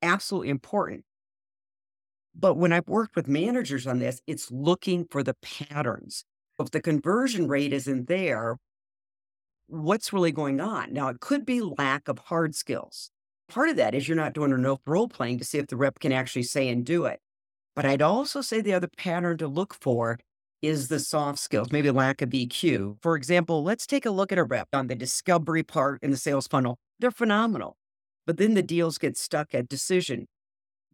Absolutely 0.02 0.48
important. 0.48 1.04
But 2.34 2.54
when 2.54 2.72
I've 2.72 2.88
worked 2.88 3.16
with 3.16 3.28
managers 3.28 3.86
on 3.86 3.98
this, 3.98 4.20
it's 4.26 4.50
looking 4.50 5.04
for 5.10 5.22
the 5.22 5.34
patterns. 5.42 6.24
If 6.58 6.70
the 6.70 6.80
conversion 6.80 7.48
rate 7.48 7.72
isn't 7.72 8.08
there, 8.08 8.56
what's 9.66 10.12
really 10.12 10.32
going 10.32 10.60
on? 10.60 10.92
Now, 10.92 11.08
it 11.08 11.20
could 11.20 11.44
be 11.46 11.60
lack 11.60 12.08
of 12.08 12.18
hard 12.18 12.54
skills. 12.54 13.10
Part 13.50 13.68
of 13.68 13.76
that 13.76 13.96
is 13.96 14.06
you're 14.06 14.16
not 14.16 14.32
doing 14.32 14.52
enough 14.52 14.78
role 14.86 15.08
playing 15.08 15.38
to 15.38 15.44
see 15.44 15.58
if 15.58 15.66
the 15.66 15.76
rep 15.76 15.98
can 15.98 16.12
actually 16.12 16.44
say 16.44 16.68
and 16.68 16.84
do 16.84 17.04
it. 17.04 17.18
But 17.74 17.84
I'd 17.84 18.00
also 18.00 18.40
say 18.42 18.60
the 18.60 18.74
other 18.74 18.88
pattern 18.96 19.38
to 19.38 19.48
look 19.48 19.74
for 19.74 20.18
is 20.62 20.86
the 20.86 21.00
soft 21.00 21.40
skills, 21.40 21.72
maybe 21.72 21.90
lack 21.90 22.22
of 22.22 22.30
EQ. 22.30 22.98
For 23.02 23.16
example, 23.16 23.64
let's 23.64 23.86
take 23.86 24.06
a 24.06 24.10
look 24.10 24.30
at 24.30 24.38
a 24.38 24.44
rep 24.44 24.68
on 24.72 24.86
the 24.86 24.94
discovery 24.94 25.64
part 25.64 25.98
in 26.02 26.12
the 26.12 26.16
sales 26.16 26.46
funnel. 26.46 26.78
They're 27.00 27.10
phenomenal, 27.10 27.76
but 28.24 28.36
then 28.36 28.54
the 28.54 28.62
deals 28.62 28.98
get 28.98 29.16
stuck 29.16 29.52
at 29.52 29.68
decision 29.68 30.26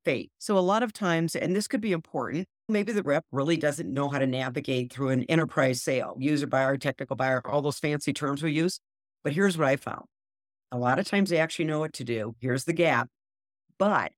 fate. 0.04 0.30
So 0.38 0.56
a 0.56 0.60
lot 0.60 0.82
of 0.82 0.94
times, 0.94 1.36
and 1.36 1.54
this 1.54 1.68
could 1.68 1.80
be 1.82 1.92
important, 1.92 2.46
maybe 2.70 2.92
the 2.92 3.02
rep 3.02 3.24
really 3.32 3.58
doesn't 3.58 3.92
know 3.92 4.08
how 4.08 4.18
to 4.18 4.26
navigate 4.26 4.90
through 4.90 5.10
an 5.10 5.24
enterprise 5.24 5.82
sale, 5.82 6.16
user 6.18 6.46
buyer, 6.46 6.78
technical 6.78 7.16
buyer, 7.16 7.42
all 7.44 7.60
those 7.60 7.78
fancy 7.78 8.14
terms 8.14 8.42
we 8.42 8.52
use. 8.52 8.80
But 9.24 9.34
here's 9.34 9.58
what 9.58 9.68
I 9.68 9.76
found. 9.76 10.06
A 10.72 10.78
lot 10.78 10.98
of 10.98 11.06
times 11.06 11.30
they 11.30 11.38
actually 11.38 11.66
know 11.66 11.78
what 11.78 11.92
to 11.94 12.04
do. 12.04 12.34
Here's 12.40 12.64
the 12.64 12.72
gap. 12.72 13.08
But 13.78 14.12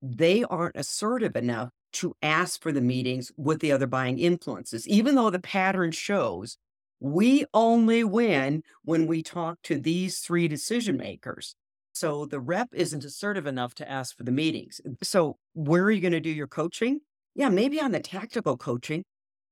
they 0.00 0.44
aren't 0.44 0.76
assertive 0.76 1.36
enough 1.36 1.70
to 1.94 2.14
ask 2.22 2.60
for 2.60 2.72
the 2.72 2.80
meetings 2.80 3.30
with 3.36 3.60
the 3.60 3.72
other 3.72 3.86
buying 3.86 4.18
influences, 4.18 4.86
even 4.88 5.14
though 5.14 5.30
the 5.30 5.38
pattern 5.38 5.92
shows 5.92 6.56
we 7.00 7.44
only 7.52 8.02
win 8.02 8.62
when 8.82 9.06
we 9.06 9.22
talk 9.22 9.58
to 9.62 9.78
these 9.78 10.20
three 10.20 10.48
decision 10.48 10.96
makers. 10.96 11.54
So 11.92 12.26
the 12.26 12.40
rep 12.40 12.68
isn't 12.72 13.04
assertive 13.04 13.46
enough 13.46 13.74
to 13.76 13.90
ask 13.90 14.16
for 14.16 14.24
the 14.24 14.32
meetings. 14.32 14.80
So 15.02 15.36
where 15.52 15.84
are 15.84 15.90
you 15.90 16.00
going 16.00 16.12
to 16.12 16.20
do 16.20 16.30
your 16.30 16.48
coaching? 16.48 17.00
Yeah, 17.34 17.50
maybe 17.50 17.80
on 17.80 17.92
the 17.92 18.00
tactical 18.00 18.56
coaching, 18.56 19.04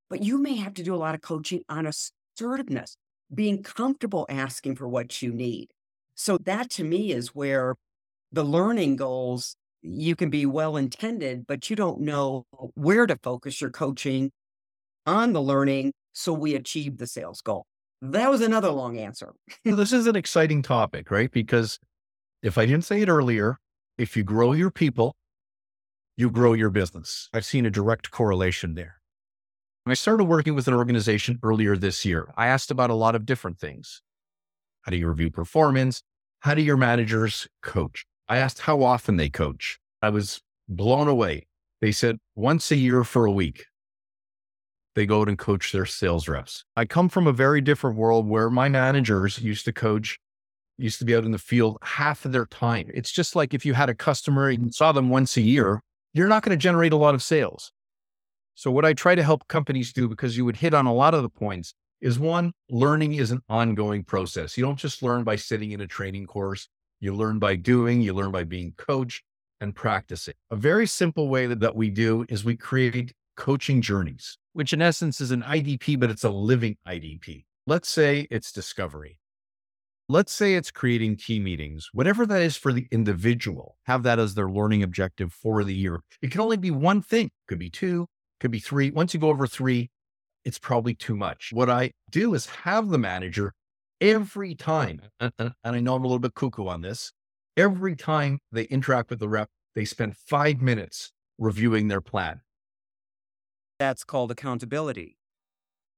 but 0.08 0.22
you 0.22 0.38
may 0.38 0.56
have 0.56 0.74
to 0.74 0.82
do 0.82 0.94
a 0.94 0.96
lot 0.96 1.14
of 1.14 1.20
coaching 1.20 1.62
on 1.68 1.86
assertiveness, 1.86 2.96
being 3.32 3.62
comfortable 3.62 4.26
asking 4.28 4.76
for 4.76 4.88
what 4.88 5.20
you 5.20 5.32
need. 5.32 5.68
So 6.14 6.38
that 6.38 6.70
to 6.70 6.84
me 6.84 7.12
is 7.12 7.34
where 7.34 7.76
the 8.30 8.44
learning 8.44 8.96
goals, 8.96 9.56
you 9.82 10.16
can 10.16 10.30
be 10.30 10.46
well 10.46 10.76
intended, 10.76 11.46
but 11.46 11.68
you 11.68 11.76
don't 11.76 12.00
know 12.00 12.46
where 12.74 13.06
to 13.06 13.16
focus 13.22 13.60
your 13.60 13.70
coaching 13.70 14.30
on 15.06 15.32
the 15.32 15.42
learning 15.42 15.92
so 16.12 16.32
we 16.32 16.54
achieve 16.54 16.98
the 16.98 17.06
sales 17.06 17.40
goal. 17.40 17.66
That 18.00 18.30
was 18.30 18.40
another 18.40 18.70
long 18.70 18.98
answer. 18.98 19.32
this 19.64 19.92
is 19.92 20.06
an 20.06 20.16
exciting 20.16 20.62
topic, 20.62 21.10
right? 21.10 21.30
Because 21.30 21.78
if 22.42 22.58
I 22.58 22.66
didn't 22.66 22.84
say 22.84 23.02
it 23.02 23.08
earlier, 23.08 23.58
if 23.98 24.16
you 24.16 24.24
grow 24.24 24.52
your 24.52 24.70
people, 24.70 25.14
you 26.16 26.30
grow 26.30 26.52
your 26.52 26.70
business. 26.70 27.28
I've 27.32 27.44
seen 27.44 27.66
a 27.66 27.70
direct 27.70 28.10
correlation 28.10 28.74
there. 28.74 28.96
When 29.84 29.92
I 29.92 29.94
started 29.94 30.24
working 30.24 30.54
with 30.54 30.68
an 30.68 30.74
organization 30.74 31.38
earlier 31.42 31.76
this 31.76 32.04
year, 32.04 32.32
I 32.36 32.46
asked 32.46 32.70
about 32.70 32.90
a 32.90 32.94
lot 32.94 33.14
of 33.14 33.26
different 33.26 33.58
things. 33.58 34.02
How 34.82 34.90
do 34.90 34.96
you 34.96 35.08
review 35.08 35.30
performance? 35.30 36.02
How 36.40 36.54
do 36.54 36.62
your 36.62 36.76
managers 36.76 37.46
coach? 37.62 38.04
I 38.28 38.38
asked 38.38 38.60
how 38.60 38.82
often 38.82 39.16
they 39.16 39.28
coach. 39.28 39.78
I 40.00 40.10
was 40.10 40.40
blown 40.68 41.08
away. 41.08 41.46
They 41.80 41.92
said 41.92 42.18
once 42.34 42.70
a 42.70 42.76
year 42.76 43.04
for 43.04 43.24
a 43.24 43.32
week, 43.32 43.66
they 44.94 45.06
go 45.06 45.20
out 45.22 45.28
and 45.28 45.38
coach 45.38 45.72
their 45.72 45.86
sales 45.86 46.28
reps. 46.28 46.64
I 46.76 46.84
come 46.84 47.08
from 47.08 47.26
a 47.26 47.32
very 47.32 47.60
different 47.60 47.96
world 47.96 48.28
where 48.28 48.50
my 48.50 48.68
managers 48.68 49.38
used 49.38 49.64
to 49.66 49.72
coach, 49.72 50.18
used 50.78 50.98
to 50.98 51.04
be 51.04 51.14
out 51.14 51.24
in 51.24 51.30
the 51.30 51.38
field 51.38 51.78
half 51.82 52.24
of 52.24 52.32
their 52.32 52.46
time. 52.46 52.90
It's 52.92 53.12
just 53.12 53.36
like 53.36 53.54
if 53.54 53.64
you 53.64 53.74
had 53.74 53.88
a 53.88 53.94
customer 53.94 54.48
and 54.48 54.74
saw 54.74 54.92
them 54.92 55.08
once 55.08 55.36
a 55.36 55.42
year, 55.42 55.80
you're 56.12 56.28
not 56.28 56.42
going 56.42 56.56
to 56.56 56.60
generate 56.62 56.92
a 56.92 56.96
lot 56.96 57.14
of 57.14 57.22
sales. 57.22 57.72
So, 58.54 58.70
what 58.70 58.84
I 58.84 58.92
try 58.92 59.14
to 59.14 59.22
help 59.22 59.48
companies 59.48 59.92
do, 59.92 60.08
because 60.08 60.36
you 60.36 60.44
would 60.44 60.56
hit 60.56 60.74
on 60.74 60.86
a 60.86 60.92
lot 60.92 61.14
of 61.14 61.22
the 61.22 61.30
points, 61.30 61.74
is 62.02 62.18
one, 62.18 62.52
learning 62.68 63.14
is 63.14 63.30
an 63.30 63.40
ongoing 63.48 64.02
process. 64.02 64.58
You 64.58 64.64
don't 64.64 64.78
just 64.78 65.02
learn 65.02 65.22
by 65.22 65.36
sitting 65.36 65.70
in 65.70 65.80
a 65.80 65.86
training 65.86 66.26
course, 66.26 66.68
you 67.00 67.14
learn 67.14 67.38
by 67.38 67.56
doing, 67.56 68.02
you 68.02 68.12
learn 68.12 68.32
by 68.32 68.44
being 68.44 68.74
coached 68.76 69.22
and 69.60 69.74
practicing. 69.74 70.34
A 70.50 70.56
very 70.56 70.86
simple 70.86 71.28
way 71.28 71.46
that, 71.46 71.60
that 71.60 71.76
we 71.76 71.88
do 71.88 72.26
is 72.28 72.44
we 72.44 72.56
create 72.56 73.14
coaching 73.36 73.80
journeys, 73.80 74.36
which 74.52 74.72
in 74.72 74.82
essence 74.82 75.20
is 75.20 75.30
an 75.30 75.42
IDP, 75.42 75.98
but 75.98 76.10
it's 76.10 76.24
a 76.24 76.30
living 76.30 76.76
IDP. 76.86 77.44
Let's 77.66 77.88
say 77.88 78.26
it's 78.30 78.50
discovery. 78.50 79.20
Let's 80.08 80.32
say 80.32 80.56
it's 80.56 80.72
creating 80.72 81.16
key 81.16 81.38
meetings, 81.38 81.88
whatever 81.92 82.26
that 82.26 82.42
is 82.42 82.56
for 82.56 82.72
the 82.72 82.88
individual, 82.90 83.76
have 83.84 84.02
that 84.02 84.18
as 84.18 84.34
their 84.34 84.50
learning 84.50 84.82
objective 84.82 85.32
for 85.32 85.62
the 85.62 85.74
year. 85.74 86.00
It 86.20 86.32
can 86.32 86.40
only 86.40 86.56
be 86.56 86.72
one 86.72 87.00
thing, 87.00 87.30
could 87.46 87.60
be 87.60 87.70
two, 87.70 88.08
could 88.40 88.50
be 88.50 88.58
three. 88.58 88.90
Once 88.90 89.14
you 89.14 89.20
go 89.20 89.28
over 89.28 89.46
three, 89.46 89.90
it's 90.44 90.58
probably 90.58 90.94
too 90.94 91.16
much. 91.16 91.50
What 91.52 91.70
I 91.70 91.92
do 92.10 92.34
is 92.34 92.46
have 92.46 92.88
the 92.88 92.98
manager 92.98 93.52
every 94.00 94.54
time, 94.54 95.00
and, 95.20 95.32
I 95.64 95.80
know 95.80 95.94
I'm 95.94 96.04
a 96.04 96.06
little 96.06 96.18
bit 96.18 96.34
cuckoo 96.34 96.66
on 96.66 96.82
this, 96.82 97.12
every 97.56 97.96
time 97.96 98.38
they 98.50 98.64
interact 98.64 99.10
with 99.10 99.20
the 99.20 99.28
rep, 99.28 99.48
they 99.74 99.84
spend 99.84 100.16
five 100.16 100.60
minutes 100.60 101.12
reviewing 101.38 101.88
their 101.88 102.00
plan. 102.00 102.40
That's 103.78 104.04
called 104.04 104.30
accountability. 104.30 105.16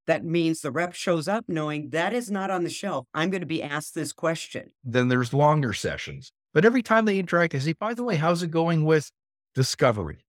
That 0.06 0.24
means 0.24 0.60
the 0.60 0.70
rep 0.70 0.94
shows 0.94 1.28
up 1.28 1.44
knowing 1.48 1.90
that 1.90 2.12
is 2.12 2.30
not 2.30 2.50
on 2.50 2.62
the 2.62 2.70
shelf. 2.70 3.06
I'm 3.14 3.30
going 3.30 3.40
to 3.40 3.46
be 3.46 3.62
asked 3.62 3.94
this 3.94 4.12
question. 4.12 4.70
Then 4.84 5.08
there's 5.08 5.32
longer 5.32 5.72
sessions. 5.72 6.30
But 6.52 6.64
every 6.64 6.82
time 6.82 7.06
they 7.06 7.18
interact, 7.18 7.54
I 7.54 7.58
say, 7.58 7.72
by 7.72 7.94
the 7.94 8.04
way, 8.04 8.16
how's 8.16 8.42
it 8.42 8.50
going 8.50 8.84
with 8.84 9.10
discovery? 9.54 10.24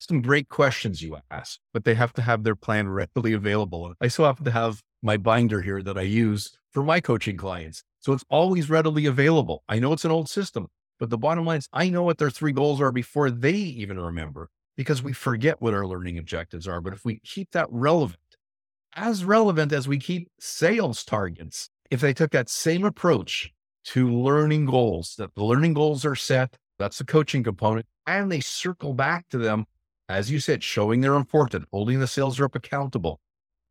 Some 0.00 0.22
great 0.22 0.48
questions 0.48 1.02
you 1.02 1.18
ask, 1.30 1.60
but 1.74 1.84
they 1.84 1.94
have 1.94 2.14
to 2.14 2.22
have 2.22 2.42
their 2.42 2.56
plan 2.56 2.88
readily 2.88 3.34
available. 3.34 3.94
I 4.00 4.08
so 4.08 4.24
happen 4.24 4.46
to 4.46 4.50
have 4.50 4.80
my 5.02 5.18
binder 5.18 5.60
here 5.60 5.82
that 5.82 5.98
I 5.98 6.02
use 6.02 6.56
for 6.70 6.82
my 6.82 7.00
coaching 7.00 7.36
clients. 7.36 7.84
So 8.00 8.14
it's 8.14 8.24
always 8.30 8.70
readily 8.70 9.04
available. 9.04 9.62
I 9.68 9.78
know 9.78 9.92
it's 9.92 10.06
an 10.06 10.10
old 10.10 10.30
system, 10.30 10.68
but 10.98 11.10
the 11.10 11.18
bottom 11.18 11.44
line 11.44 11.58
is 11.58 11.68
I 11.72 11.90
know 11.90 12.02
what 12.02 12.16
their 12.16 12.30
three 12.30 12.52
goals 12.52 12.80
are 12.80 12.92
before 12.92 13.30
they 13.30 13.52
even 13.52 14.00
remember 14.00 14.48
because 14.74 15.02
we 15.02 15.12
forget 15.12 15.60
what 15.60 15.74
our 15.74 15.86
learning 15.86 16.16
objectives 16.16 16.66
are. 16.66 16.80
But 16.80 16.94
if 16.94 17.04
we 17.04 17.20
keep 17.20 17.50
that 17.50 17.68
relevant, 17.70 18.18
as 18.94 19.22
relevant 19.22 19.72
as 19.72 19.86
we 19.86 19.98
keep 19.98 20.30
sales 20.40 21.04
targets, 21.04 21.68
if 21.90 22.00
they 22.00 22.14
took 22.14 22.30
that 22.30 22.48
same 22.48 22.84
approach 22.84 23.52
to 23.84 24.10
learning 24.10 24.64
goals, 24.64 25.14
that 25.18 25.34
the 25.34 25.44
learning 25.44 25.74
goals 25.74 26.06
are 26.06 26.16
set, 26.16 26.56
that's 26.78 26.98
the 26.98 27.04
coaching 27.04 27.42
component, 27.42 27.84
and 28.06 28.32
they 28.32 28.40
circle 28.40 28.94
back 28.94 29.28
to 29.28 29.38
them, 29.38 29.66
as 30.10 30.30
you 30.30 30.40
said, 30.40 30.62
showing 30.62 31.00
they're 31.00 31.14
important, 31.14 31.66
holding 31.72 32.00
the 32.00 32.06
sales 32.06 32.40
rep 32.40 32.54
accountable. 32.54 33.20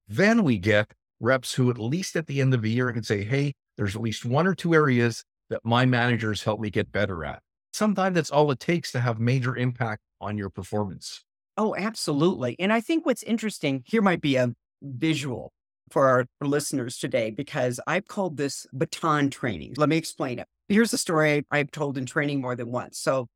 Then 0.08 0.44
we 0.44 0.58
get 0.58 0.94
reps 1.20 1.54
who, 1.54 1.70
at 1.70 1.78
least 1.78 2.16
at 2.16 2.28
the 2.28 2.40
end 2.40 2.54
of 2.54 2.62
the 2.62 2.72
year, 2.72 2.92
can 2.94 3.04
say, 3.04 3.24
Hey, 3.24 3.54
there's 3.78 3.96
at 3.96 4.02
least 4.02 4.26
one 4.26 4.48
or 4.48 4.56
two 4.56 4.74
areas 4.74 5.24
that 5.50 5.62
my 5.64 5.86
managers 5.86 6.44
help 6.44 6.60
me 6.60 6.70
get 6.70 6.92
better 6.92 7.26
at. 7.26 7.42
Sometimes 7.74 8.16
that's 8.16 8.32
all 8.32 8.50
it 8.52 8.60
takes 8.60 8.92
to 8.94 9.00
have 9.00 9.20
major 9.20 9.56
impact 9.56 10.02
on 10.22 10.38
your 10.38 10.50
performance. 10.50 11.24
Oh, 11.58 11.76
absolutely. 11.76 12.56
And 12.58 12.72
I 12.72 12.82
think 12.82 13.06
what's 13.06 13.24
interesting 13.24 13.84
here 13.86 14.02
might 14.02 14.22
be 14.22 14.38
a 14.38 14.54
visual 14.82 15.52
for 15.92 16.08
our 16.08 16.26
listeners 16.42 16.98
today 16.98 17.32
because 17.32 17.80
I've 17.86 18.08
called 18.08 18.38
this 18.38 18.66
baton 18.72 19.30
training. 19.30 19.74
Let 19.78 19.90
me 19.90 19.98
explain 19.98 20.40
it. 20.40 20.48
Here's 20.70 20.94
a 20.94 20.98
story 20.98 21.46
I've 21.52 21.72
told 21.72 21.98
in 21.98 22.06
training 22.06 22.42
more 22.42 22.56
than 22.56 22.72
once. 22.72 22.98
So 22.98 23.28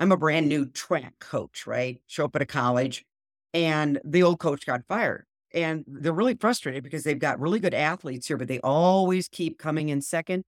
I'm 0.00 0.12
a 0.12 0.16
brand 0.16 0.48
new 0.48 0.64
track 0.66 1.14
coach, 1.20 1.66
right? 1.66 2.00
Show 2.06 2.24
up 2.24 2.34
at 2.34 2.42
a 2.42 2.46
college 2.46 3.04
and 3.52 4.00
the 4.02 4.22
old 4.22 4.40
coach 4.40 4.64
got 4.64 4.80
fired. 4.88 5.26
And 5.52 5.84
they're 5.86 6.12
really 6.12 6.36
frustrated 6.36 6.82
because 6.82 7.04
they've 7.04 7.18
got 7.18 7.38
really 7.38 7.60
good 7.60 7.74
athletes 7.74 8.26
here, 8.26 8.38
but 8.38 8.48
they 8.48 8.60
always 8.60 9.28
keep 9.28 9.58
coming 9.58 9.90
in 9.90 10.00
second. 10.00 10.44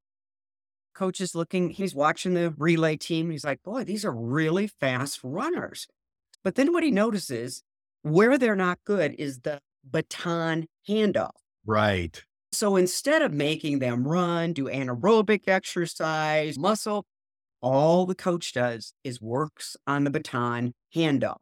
Coach 0.94 1.20
is 1.20 1.34
looking, 1.34 1.70
he's 1.70 1.94
watching 1.94 2.34
the 2.34 2.54
relay 2.56 2.96
team. 2.96 3.30
He's 3.30 3.44
like, 3.44 3.62
boy, 3.62 3.84
these 3.84 4.04
are 4.04 4.12
really 4.12 4.66
fast 4.66 5.20
runners. 5.22 5.86
But 6.42 6.54
then 6.54 6.72
what 6.72 6.82
he 6.82 6.90
notices 6.90 7.62
where 8.02 8.38
they're 8.38 8.56
not 8.56 8.78
good 8.84 9.14
is 9.18 9.40
the 9.40 9.60
baton 9.84 10.66
handoff. 10.88 11.30
Right. 11.66 12.22
So 12.52 12.76
instead 12.76 13.22
of 13.22 13.32
making 13.32 13.80
them 13.80 14.06
run, 14.06 14.52
do 14.52 14.64
anaerobic 14.64 15.48
exercise, 15.48 16.58
muscle, 16.58 17.04
all 17.62 18.04
the 18.04 18.14
coach 18.14 18.52
does 18.52 18.92
is 19.04 19.20
works 19.20 19.76
on 19.86 20.04
the 20.04 20.10
baton 20.10 20.74
handoff. 20.94 21.38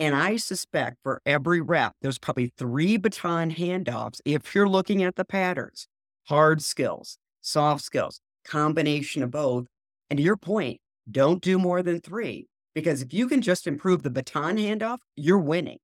And 0.00 0.16
I 0.16 0.36
suspect 0.36 0.96
for 1.04 1.22
every 1.24 1.60
rep, 1.60 1.92
there's 2.02 2.18
probably 2.18 2.52
three 2.56 2.96
baton 2.96 3.52
handoffs. 3.52 4.20
If 4.24 4.54
you're 4.54 4.68
looking 4.68 5.04
at 5.04 5.14
the 5.14 5.24
patterns, 5.24 5.86
hard 6.24 6.62
skills, 6.62 7.18
soft 7.40 7.84
skills, 7.84 8.20
combination 8.44 9.22
of 9.22 9.30
both. 9.30 9.66
And 10.10 10.16
to 10.16 10.22
your 10.22 10.36
point, 10.36 10.80
don't 11.10 11.42
do 11.42 11.58
more 11.58 11.82
than 11.82 12.00
three, 12.00 12.48
because 12.74 13.02
if 13.02 13.12
you 13.12 13.28
can 13.28 13.42
just 13.42 13.66
improve 13.66 14.02
the 14.02 14.10
baton 14.10 14.56
handoff, 14.56 14.98
you're 15.16 15.38
winning. 15.38 15.78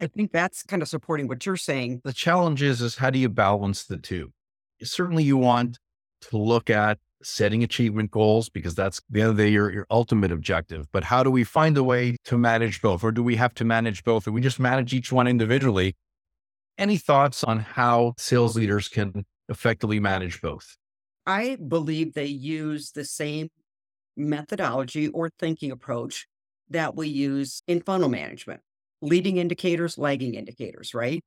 I 0.00 0.06
think 0.08 0.30
that's 0.30 0.62
kind 0.62 0.82
of 0.82 0.88
supporting 0.88 1.26
what 1.26 1.46
you're 1.46 1.56
saying. 1.56 2.02
The 2.04 2.12
challenge 2.12 2.62
is, 2.62 2.82
is 2.82 2.96
how 2.96 3.10
do 3.10 3.18
you 3.18 3.28
balance 3.28 3.84
the 3.84 3.96
two? 3.96 4.32
Certainly 4.82 5.24
you 5.24 5.38
want 5.38 5.78
to 6.22 6.36
look 6.36 6.68
at 6.68 6.98
setting 7.26 7.62
achievement 7.64 8.10
goals 8.10 8.48
because 8.48 8.74
that's 8.74 9.02
the 9.10 9.20
end 9.20 9.30
of 9.30 9.36
the 9.36 9.44
day, 9.44 9.50
your, 9.50 9.70
your 9.72 9.86
ultimate 9.90 10.30
objective. 10.30 10.86
But 10.92 11.04
how 11.04 11.22
do 11.22 11.30
we 11.30 11.44
find 11.44 11.76
a 11.76 11.84
way 11.84 12.16
to 12.24 12.38
manage 12.38 12.80
both? 12.80 13.02
Or 13.02 13.10
do 13.10 13.22
we 13.22 13.36
have 13.36 13.54
to 13.54 13.64
manage 13.64 14.04
both? 14.04 14.28
Or 14.28 14.32
we 14.32 14.40
just 14.40 14.60
manage 14.60 14.94
each 14.94 15.10
one 15.10 15.26
individually? 15.26 15.96
Any 16.78 16.96
thoughts 16.96 17.42
on 17.42 17.60
how 17.60 18.14
sales 18.18 18.56
leaders 18.56 18.88
can 18.88 19.24
effectively 19.48 19.98
manage 19.98 20.40
both? 20.40 20.76
I 21.26 21.56
believe 21.56 22.14
they 22.14 22.26
use 22.26 22.92
the 22.92 23.04
same 23.04 23.48
methodology 24.16 25.08
or 25.08 25.30
thinking 25.38 25.70
approach 25.70 26.26
that 26.70 26.94
we 26.94 27.08
use 27.08 27.62
in 27.66 27.80
funnel 27.80 28.08
management 28.08 28.60
leading 29.02 29.36
indicators, 29.36 29.98
lagging 29.98 30.34
indicators, 30.34 30.94
right? 30.94 31.22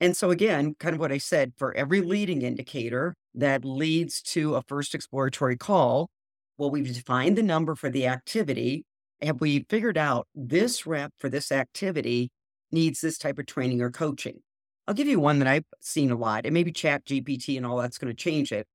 And 0.00 0.16
so, 0.16 0.30
again, 0.30 0.74
kind 0.78 0.94
of 0.94 1.00
what 1.00 1.12
I 1.12 1.18
said 1.18 1.52
for 1.56 1.74
every 1.74 2.00
mm-hmm. 2.00 2.10
leading 2.10 2.42
indicator 2.42 3.14
that 3.34 3.64
leads 3.64 4.20
to 4.22 4.56
a 4.56 4.62
first 4.62 4.94
exploratory 4.94 5.56
call, 5.56 6.10
well, 6.58 6.70
we've 6.70 6.92
defined 6.92 7.36
the 7.36 7.42
number 7.42 7.74
for 7.74 7.90
the 7.90 8.06
activity. 8.06 8.84
Have 9.22 9.40
we 9.40 9.66
figured 9.68 9.98
out 9.98 10.26
this 10.34 10.86
rep 10.86 11.12
for 11.18 11.28
this 11.28 11.50
activity 11.50 12.30
needs 12.70 13.00
this 13.00 13.18
type 13.18 13.38
of 13.38 13.46
training 13.46 13.80
or 13.80 13.90
coaching? 13.90 14.40
I'll 14.86 14.94
give 14.94 15.08
you 15.08 15.18
one 15.18 15.38
that 15.38 15.48
I've 15.48 15.64
seen 15.80 16.10
a 16.10 16.16
lot, 16.16 16.44
and 16.44 16.52
maybe 16.52 16.70
Chat 16.70 17.06
GPT 17.06 17.56
and 17.56 17.64
all 17.64 17.78
that's 17.78 17.98
going 17.98 18.14
to 18.14 18.22
change 18.22 18.52
it. 18.52 18.66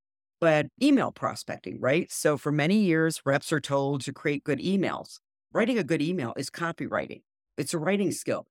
But 0.42 0.68
email 0.82 1.12
prospecting, 1.12 1.80
right? 1.80 2.10
So 2.12 2.38
for 2.38 2.52
many 2.52 2.78
years, 2.78 3.22
reps 3.26 3.52
are 3.52 3.60
told 3.60 4.02
to 4.02 4.14
create 4.14 4.44
good 4.44 4.60
emails. 4.60 5.20
Writing 5.52 5.78
a 5.78 5.84
good 5.84 6.02
email 6.02 6.34
is 6.38 6.50
copywriting. 6.50 7.22
It's 7.58 7.74
a 7.74 7.78
writing 7.78 8.12
skill. 8.12 8.48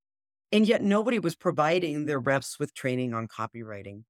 And 0.51 0.67
yet 0.67 0.81
nobody 0.81 1.19
was 1.19 1.35
providing 1.35 2.05
their 2.05 2.19
reps 2.19 2.57
with 2.57 2.73
training 2.73 3.13
on 3.13 3.27
copywriting. 3.27 4.03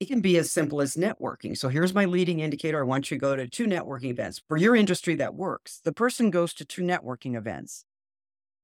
It 0.00 0.08
can 0.08 0.20
be 0.20 0.36
as 0.36 0.50
simple 0.50 0.80
as 0.80 0.96
networking. 0.96 1.56
So 1.56 1.68
here's 1.68 1.94
my 1.94 2.04
leading 2.04 2.40
indicator. 2.40 2.80
I 2.80 2.86
want 2.86 3.10
you 3.10 3.16
to 3.16 3.20
go 3.20 3.36
to 3.36 3.46
two 3.46 3.66
networking 3.66 4.10
events. 4.10 4.42
For 4.48 4.56
your 4.56 4.74
industry, 4.74 5.14
that 5.16 5.34
works. 5.34 5.80
The 5.84 5.92
person 5.92 6.30
goes 6.30 6.52
to 6.54 6.64
two 6.64 6.82
networking 6.82 7.36
events. 7.36 7.84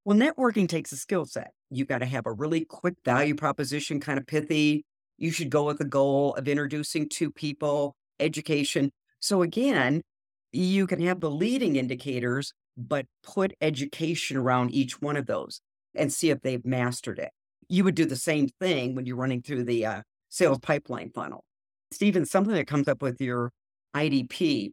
Well, 0.04 0.18
networking 0.18 0.68
takes 0.68 0.90
a 0.92 0.96
skill 0.96 1.26
set. 1.26 1.52
You 1.70 1.84
got 1.84 1.98
to 1.98 2.06
have 2.06 2.26
a 2.26 2.32
really 2.32 2.64
quick 2.64 2.96
value 3.04 3.36
proposition, 3.36 4.00
kind 4.00 4.18
of 4.18 4.26
pithy. 4.26 4.84
You 5.18 5.30
should 5.30 5.50
go 5.50 5.64
with 5.64 5.78
the 5.78 5.84
goal 5.84 6.34
of 6.34 6.48
introducing 6.48 7.08
two 7.08 7.30
people, 7.30 7.94
education. 8.18 8.90
So 9.20 9.42
again, 9.42 10.02
you 10.52 10.86
can 10.86 11.00
have 11.02 11.20
the 11.20 11.30
leading 11.30 11.76
indicators 11.76 12.52
but 12.76 13.06
put 13.22 13.52
education 13.60 14.36
around 14.36 14.72
each 14.72 15.00
one 15.00 15.16
of 15.16 15.26
those 15.26 15.60
and 15.94 16.12
see 16.12 16.30
if 16.30 16.40
they've 16.42 16.64
mastered 16.64 17.18
it. 17.18 17.30
You 17.68 17.84
would 17.84 17.94
do 17.94 18.04
the 18.04 18.16
same 18.16 18.48
thing 18.60 18.94
when 18.94 19.06
you're 19.06 19.16
running 19.16 19.42
through 19.42 19.64
the 19.64 19.86
uh, 19.86 20.02
sales 20.28 20.58
pipeline 20.58 21.10
funnel. 21.10 21.44
Steven, 21.92 22.24
something 22.24 22.54
that 22.54 22.66
comes 22.66 22.88
up 22.88 23.02
with 23.02 23.20
your 23.20 23.52
IDP, 23.94 24.70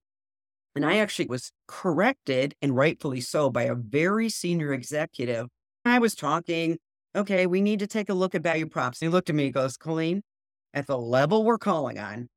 and 0.76 0.86
I 0.86 0.98
actually 0.98 1.28
was 1.28 1.52
corrected 1.68 2.54
and 2.62 2.76
rightfully 2.76 3.22
so 3.22 3.50
by 3.50 3.64
a 3.64 3.76
very 3.76 4.30
senior 4.30 4.74
executive. 4.74 5.48
I 5.86 6.00
was 6.00 6.14
talking, 6.14 6.78
okay, 7.16 7.48
we 7.48 7.62
need 7.62 7.80
to 7.80 7.88
take 7.88 8.10
a 8.10 8.14
look 8.14 8.36
at 8.36 8.44
value 8.44 8.68
props. 8.68 9.02
And 9.02 9.10
he 9.10 9.12
looked 9.12 9.30
at 9.30 9.36
me 9.36 9.46
and 9.46 9.54
goes, 9.54 9.78
Colleen, 9.78 10.22
at 10.74 10.86
the 10.86 10.98
level 10.98 11.44
we're 11.44 11.58
calling 11.58 11.98
on, 11.98 12.30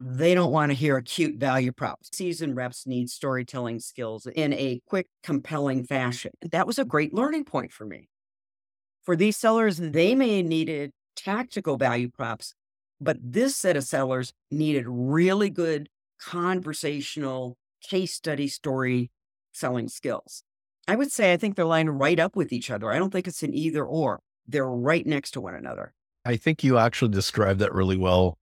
they 0.00 0.34
don't 0.34 0.52
want 0.52 0.70
to 0.70 0.74
hear 0.74 0.96
a 0.96 1.02
cute 1.02 1.36
value 1.38 1.72
prop. 1.72 2.00
Seasoned 2.12 2.56
reps 2.56 2.86
need 2.86 3.08
storytelling 3.08 3.78
skills 3.78 4.26
in 4.26 4.52
a 4.52 4.80
quick, 4.86 5.06
compelling 5.22 5.84
fashion. 5.84 6.32
That 6.50 6.66
was 6.66 6.78
a 6.78 6.84
great 6.84 7.14
learning 7.14 7.44
point 7.44 7.72
for 7.72 7.86
me. 7.86 8.08
For 9.06 9.14
these 9.14 9.36
sellers, 9.36 9.76
they 9.78 10.16
may 10.16 10.38
have 10.38 10.46
needed 10.46 10.90
tactical 11.14 11.76
value 11.76 12.10
props, 12.10 12.54
but 13.00 13.16
this 13.22 13.56
set 13.56 13.76
of 13.76 13.84
sellers 13.84 14.32
needed 14.50 14.84
really 14.88 15.48
good 15.48 15.88
conversational 16.20 17.56
case 17.80 18.12
study 18.12 18.48
story 18.48 19.12
selling 19.52 19.88
skills. 19.88 20.42
I 20.88 20.96
would 20.96 21.12
say 21.12 21.32
I 21.32 21.36
think 21.36 21.54
they're 21.54 21.64
lined 21.64 22.00
right 22.00 22.18
up 22.18 22.34
with 22.34 22.52
each 22.52 22.68
other. 22.68 22.90
I 22.90 22.98
don't 22.98 23.10
think 23.10 23.28
it's 23.28 23.44
an 23.44 23.54
either 23.54 23.84
or. 23.84 24.22
They're 24.48 24.66
right 24.68 25.06
next 25.06 25.30
to 25.32 25.40
one 25.40 25.54
another. 25.54 25.94
I 26.24 26.36
think 26.36 26.64
you 26.64 26.76
actually 26.76 27.12
described 27.12 27.60
that 27.60 27.72
really 27.72 27.96
well 27.96 28.38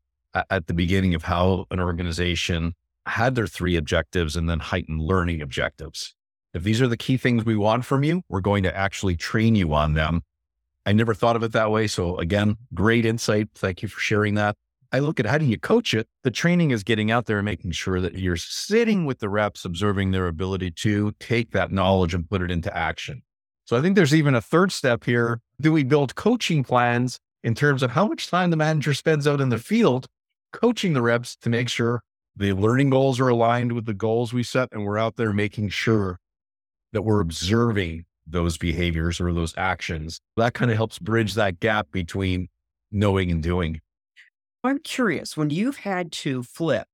at 0.49 0.67
the 0.67 0.75
beginning 0.75 1.15
of 1.15 1.25
how 1.25 1.67
an 1.71 1.79
organization 1.79 2.75
had 3.05 3.35
their 3.35 3.47
three 3.47 3.77
objectives 3.77 4.35
and 4.35 4.49
then 4.49 4.61
heightened 4.61 5.03
learning 5.03 5.43
objectives. 5.43 6.15
If 6.55 6.63
these 6.63 6.81
are 6.81 6.89
the 6.89 6.97
key 6.97 7.19
things 7.19 7.45
we 7.45 7.57
want 7.57 7.85
from 7.85 8.03
you, 8.03 8.23
we're 8.31 8.41
going 8.41 8.63
to 8.63 8.75
actually 8.75 9.17
train 9.17 9.55
you 9.55 9.75
on 9.75 9.93
them. 9.93 10.23
I 10.87 10.93
never 10.93 11.15
thought 11.15 11.37
of 11.37 11.43
it 11.43 11.53
that 11.53 11.71
way. 11.71 11.87
So 11.87 12.19
again, 12.19 12.57
great 12.75 13.07
insight. 13.07 13.49
Thank 13.55 13.83
you 13.83 13.89
for 13.89 14.01
sharing 14.01 14.35
that. 14.35 14.57
I 14.93 15.01
look 15.01 15.19
at 15.19 15.27
how 15.27 15.39
do 15.39 15.45
you 15.45 15.59
coach 15.59 15.93
it? 15.93 16.07
The 16.23 16.31
training 16.31 16.71
is 16.71 16.85
getting 16.85 17.11
out 17.11 17.27
there 17.27 17.39
and 17.39 17.45
making 17.45 17.73
sure 17.73 18.01
that 18.01 18.17
you're 18.17 18.37
sitting 18.37 19.07
with 19.07 19.19
the 19.19 19.29
reps, 19.29 19.65
observing 19.65 20.13
their 20.13 20.29
ability 20.29 20.71
to 20.71 21.13
take 21.19 21.51
that 21.51 21.73
knowledge 21.73 22.15
and 22.15 22.29
put 22.29 22.43
it 22.43 22.51
into 22.51 22.75
action. 22.77 23.23
So 23.65 23.77
I 23.77 23.81
think 23.81 23.97
there's 23.97 24.15
even 24.15 24.35
a 24.35 24.41
third 24.41 24.71
step 24.71 25.05
here. 25.05 25.41
Do 25.61 25.73
we 25.73 25.83
build 25.83 26.15
coaching 26.15 26.63
plans 26.63 27.19
in 27.43 27.55
terms 27.55 27.83
of 27.83 27.91
how 27.91 28.07
much 28.07 28.31
time 28.31 28.51
the 28.51 28.57
manager 28.57 28.95
spends 28.95 29.27
out 29.27 29.41
in 29.41 29.49
the 29.49 29.59
field 29.59 30.07
coaching 30.53 30.93
the 30.93 31.03
reps 31.03 31.35
to 31.37 31.51
make 31.51 31.69
sure 31.69 32.03
the 32.37 32.53
learning 32.53 32.91
goals 32.91 33.19
are 33.19 33.29
aligned 33.29 33.73
with 33.73 33.87
the 33.87 33.95
goals 33.95 34.33
we 34.33 34.43
set. 34.43 34.69
And 34.71 34.85
we're 34.85 34.99
out 34.99 35.17
there 35.17 35.33
making 35.33 35.71
sure 35.71 36.21
that 36.93 37.03
we're 37.03 37.21
observing 37.21 38.05
those 38.27 38.59
behaviors 38.59 39.21
or 39.21 39.33
those 39.33 39.55
actions. 39.57 40.21
That 40.37 40.55
kind 40.55 40.71
of 40.71 40.77
helps 40.77 40.99
bridge 40.99 41.35
that 41.35 41.61
gap 41.61 41.89
between 41.91 42.49
knowing 42.91 43.31
and 43.31 43.43
doing. 43.43 43.81
I'm 44.63 44.79
curious 44.79 45.37
when 45.37 45.51
you've 45.51 45.79
had 45.79 46.11
to 46.13 46.43
flip 46.43 46.87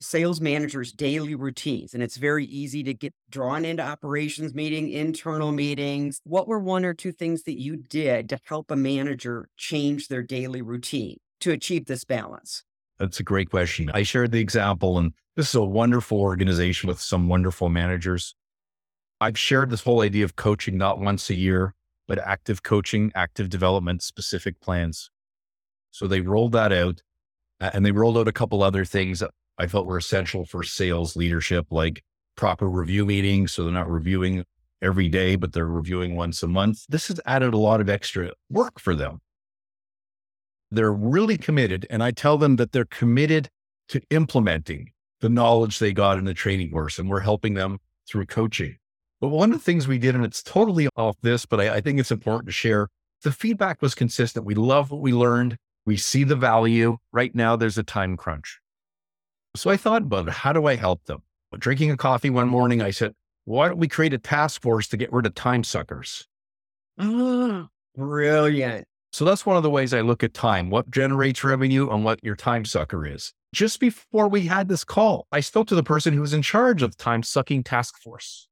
sales 0.00 0.40
managers' 0.40 0.92
daily 0.92 1.34
routines, 1.34 1.94
and 1.94 2.02
it's 2.02 2.16
very 2.16 2.44
easy 2.44 2.82
to 2.82 2.92
get 2.92 3.14
drawn 3.30 3.64
into 3.64 3.82
operations 3.82 4.54
meeting, 4.54 4.90
internal 4.90 5.52
meetings. 5.52 6.20
What 6.24 6.48
were 6.48 6.58
one 6.58 6.84
or 6.84 6.94
two 6.94 7.12
things 7.12 7.44
that 7.44 7.60
you 7.60 7.76
did 7.76 8.28
to 8.30 8.38
help 8.44 8.70
a 8.70 8.76
manager 8.76 9.48
change 9.56 10.08
their 10.08 10.22
daily 10.22 10.62
routine 10.62 11.18
to 11.40 11.52
achieve 11.52 11.86
this 11.86 12.04
balance? 12.04 12.64
That's 12.98 13.20
a 13.20 13.22
great 13.22 13.50
question. 13.50 13.90
I 13.94 14.02
shared 14.02 14.32
the 14.32 14.40
example, 14.40 14.98
and 14.98 15.12
this 15.36 15.50
is 15.50 15.54
a 15.54 15.64
wonderful 15.64 16.20
organization 16.20 16.88
with 16.88 17.00
some 17.00 17.28
wonderful 17.28 17.68
managers. 17.68 18.34
I've 19.20 19.38
shared 19.38 19.70
this 19.70 19.82
whole 19.82 20.02
idea 20.02 20.24
of 20.24 20.36
coaching 20.36 20.76
not 20.76 21.00
once 21.00 21.30
a 21.30 21.34
year, 21.34 21.74
but 22.06 22.18
active 22.18 22.62
coaching, 22.62 23.12
active 23.14 23.48
development, 23.48 24.02
specific 24.02 24.60
plans. 24.60 25.10
So 25.90 26.06
they 26.06 26.20
rolled 26.20 26.52
that 26.52 26.72
out 26.72 27.00
and 27.60 27.84
they 27.84 27.92
rolled 27.92 28.18
out 28.18 28.28
a 28.28 28.32
couple 28.32 28.62
other 28.62 28.84
things 28.84 29.20
that 29.20 29.30
I 29.58 29.66
felt 29.66 29.86
were 29.86 29.96
essential 29.96 30.44
for 30.44 30.62
sales 30.62 31.16
leadership, 31.16 31.66
like 31.70 32.02
proper 32.36 32.68
review 32.68 33.06
meetings. 33.06 33.52
So 33.52 33.64
they're 33.64 33.72
not 33.72 33.90
reviewing 33.90 34.44
every 34.82 35.08
day, 35.08 35.36
but 35.36 35.54
they're 35.54 35.66
reviewing 35.66 36.16
once 36.16 36.42
a 36.42 36.48
month. 36.48 36.84
This 36.88 37.08
has 37.08 37.20
added 37.24 37.54
a 37.54 37.58
lot 37.58 37.80
of 37.80 37.88
extra 37.88 38.32
work 38.50 38.78
for 38.78 38.94
them. 38.94 39.20
They're 40.70 40.92
really 40.92 41.38
committed. 41.38 41.86
And 41.88 42.02
I 42.02 42.10
tell 42.10 42.36
them 42.36 42.56
that 42.56 42.72
they're 42.72 42.84
committed 42.84 43.48
to 43.88 44.02
implementing 44.10 44.90
the 45.20 45.30
knowledge 45.30 45.78
they 45.78 45.94
got 45.94 46.18
in 46.18 46.24
the 46.24 46.34
training 46.34 46.70
course. 46.70 46.98
And 46.98 47.08
we're 47.08 47.20
helping 47.20 47.54
them 47.54 47.78
through 48.06 48.26
coaching. 48.26 48.76
But 49.20 49.28
one 49.28 49.52
of 49.52 49.58
the 49.58 49.64
things 49.64 49.88
we 49.88 49.98
did, 49.98 50.14
and 50.14 50.24
it's 50.24 50.42
totally 50.42 50.88
off 50.96 51.16
this, 51.22 51.46
but 51.46 51.60
I, 51.60 51.76
I 51.76 51.80
think 51.80 51.98
it's 51.98 52.10
important 52.10 52.46
to 52.46 52.52
share, 52.52 52.88
the 53.22 53.32
feedback 53.32 53.80
was 53.80 53.94
consistent. 53.94 54.44
We 54.44 54.54
love 54.54 54.90
what 54.90 55.00
we 55.00 55.12
learned. 55.12 55.56
We 55.86 55.96
see 55.96 56.24
the 56.24 56.36
value. 56.36 56.98
Right 57.12 57.34
now, 57.34 57.56
there's 57.56 57.78
a 57.78 57.82
time 57.82 58.16
crunch. 58.16 58.60
So 59.54 59.70
I 59.70 59.76
thought 59.76 60.02
about 60.02 60.28
it. 60.28 60.34
How 60.34 60.52
do 60.52 60.66
I 60.66 60.76
help 60.76 61.04
them? 61.04 61.22
Drinking 61.58 61.90
a 61.90 61.96
coffee 61.96 62.28
one 62.28 62.48
morning, 62.48 62.82
I 62.82 62.90
said, 62.90 63.14
why 63.46 63.68
don't 63.68 63.78
we 63.78 63.88
create 63.88 64.12
a 64.12 64.18
task 64.18 64.60
force 64.60 64.88
to 64.88 64.96
get 64.96 65.12
rid 65.12 65.24
of 65.24 65.34
time 65.34 65.64
suckers? 65.64 66.26
Ah, 66.98 67.68
brilliant. 67.94 68.84
So 69.12 69.24
that's 69.24 69.46
one 69.46 69.56
of 69.56 69.62
the 69.62 69.70
ways 69.70 69.94
I 69.94 70.02
look 70.02 70.22
at 70.22 70.34
time, 70.34 70.68
what 70.68 70.90
generates 70.90 71.42
revenue 71.42 71.88
and 71.88 72.04
what 72.04 72.22
your 72.22 72.36
time 72.36 72.66
sucker 72.66 73.06
is. 73.06 73.32
Just 73.54 73.80
before 73.80 74.28
we 74.28 74.42
had 74.42 74.68
this 74.68 74.84
call, 74.84 75.26
I 75.32 75.40
spoke 75.40 75.68
to 75.68 75.74
the 75.74 75.82
person 75.82 76.12
who 76.12 76.20
was 76.20 76.34
in 76.34 76.42
charge 76.42 76.82
of 76.82 76.96
time 76.98 77.22
sucking 77.22 77.62
task 77.62 77.96
force. 78.02 78.48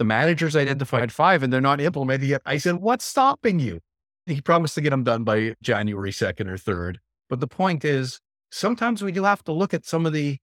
The 0.00 0.04
managers 0.04 0.56
identified 0.56 1.12
five 1.12 1.42
and 1.42 1.52
they're 1.52 1.60
not 1.60 1.78
implementing 1.78 2.30
yet. 2.30 2.40
I 2.46 2.56
said, 2.56 2.76
what's 2.76 3.04
stopping 3.04 3.60
you? 3.60 3.80
He 4.24 4.40
promised 4.40 4.74
to 4.76 4.80
get 4.80 4.88
them 4.88 5.04
done 5.04 5.24
by 5.24 5.56
January 5.62 6.10
2nd 6.10 6.48
or 6.48 6.56
3rd. 6.56 6.96
But 7.28 7.40
the 7.40 7.46
point 7.46 7.84
is, 7.84 8.18
sometimes 8.50 9.02
we 9.02 9.12
do 9.12 9.24
have 9.24 9.44
to 9.44 9.52
look 9.52 9.74
at 9.74 9.84
some 9.84 10.06
of 10.06 10.14
the 10.14 10.38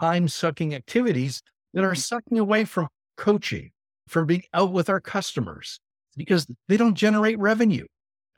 time 0.00 0.28
sucking 0.28 0.72
activities 0.72 1.42
that 1.74 1.82
are 1.82 1.94
mm-hmm. 1.94 1.96
sucking 1.96 2.38
away 2.38 2.64
from 2.64 2.86
coaching, 3.16 3.72
from 4.06 4.24
being 4.24 4.44
out 4.54 4.70
with 4.70 4.88
our 4.88 5.00
customers 5.00 5.80
because 6.16 6.46
they 6.68 6.76
don't 6.76 6.94
generate 6.94 7.40
revenue. 7.40 7.86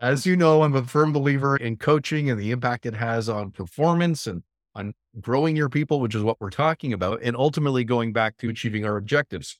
As 0.00 0.24
you 0.24 0.34
know, 0.34 0.62
I'm 0.62 0.74
a 0.74 0.82
firm 0.82 1.12
believer 1.12 1.58
in 1.58 1.76
coaching 1.76 2.30
and 2.30 2.40
the 2.40 2.52
impact 2.52 2.86
it 2.86 2.94
has 2.94 3.28
on 3.28 3.50
performance 3.50 4.26
and 4.26 4.44
on 4.74 4.94
growing 5.20 5.56
your 5.56 5.68
people, 5.68 6.00
which 6.00 6.14
is 6.14 6.22
what 6.22 6.40
we're 6.40 6.48
talking 6.48 6.94
about, 6.94 7.20
and 7.22 7.36
ultimately 7.36 7.84
going 7.84 8.14
back 8.14 8.38
to 8.38 8.48
achieving 8.48 8.86
our 8.86 8.96
objectives. 8.96 9.58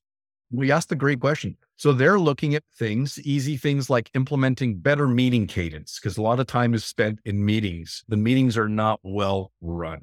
We 0.50 0.70
asked 0.70 0.88
the 0.88 0.96
great 0.96 1.20
question. 1.20 1.56
So 1.76 1.92
they're 1.92 2.18
looking 2.18 2.54
at 2.54 2.64
things, 2.76 3.18
easy 3.20 3.56
things 3.56 3.90
like 3.90 4.10
implementing 4.14 4.78
better 4.78 5.06
meeting 5.06 5.46
cadence, 5.46 6.00
because 6.00 6.16
a 6.16 6.22
lot 6.22 6.40
of 6.40 6.46
time 6.46 6.74
is 6.74 6.84
spent 6.84 7.20
in 7.24 7.44
meetings. 7.44 8.02
The 8.08 8.16
meetings 8.16 8.56
are 8.56 8.68
not 8.68 9.00
well 9.02 9.52
run. 9.60 10.00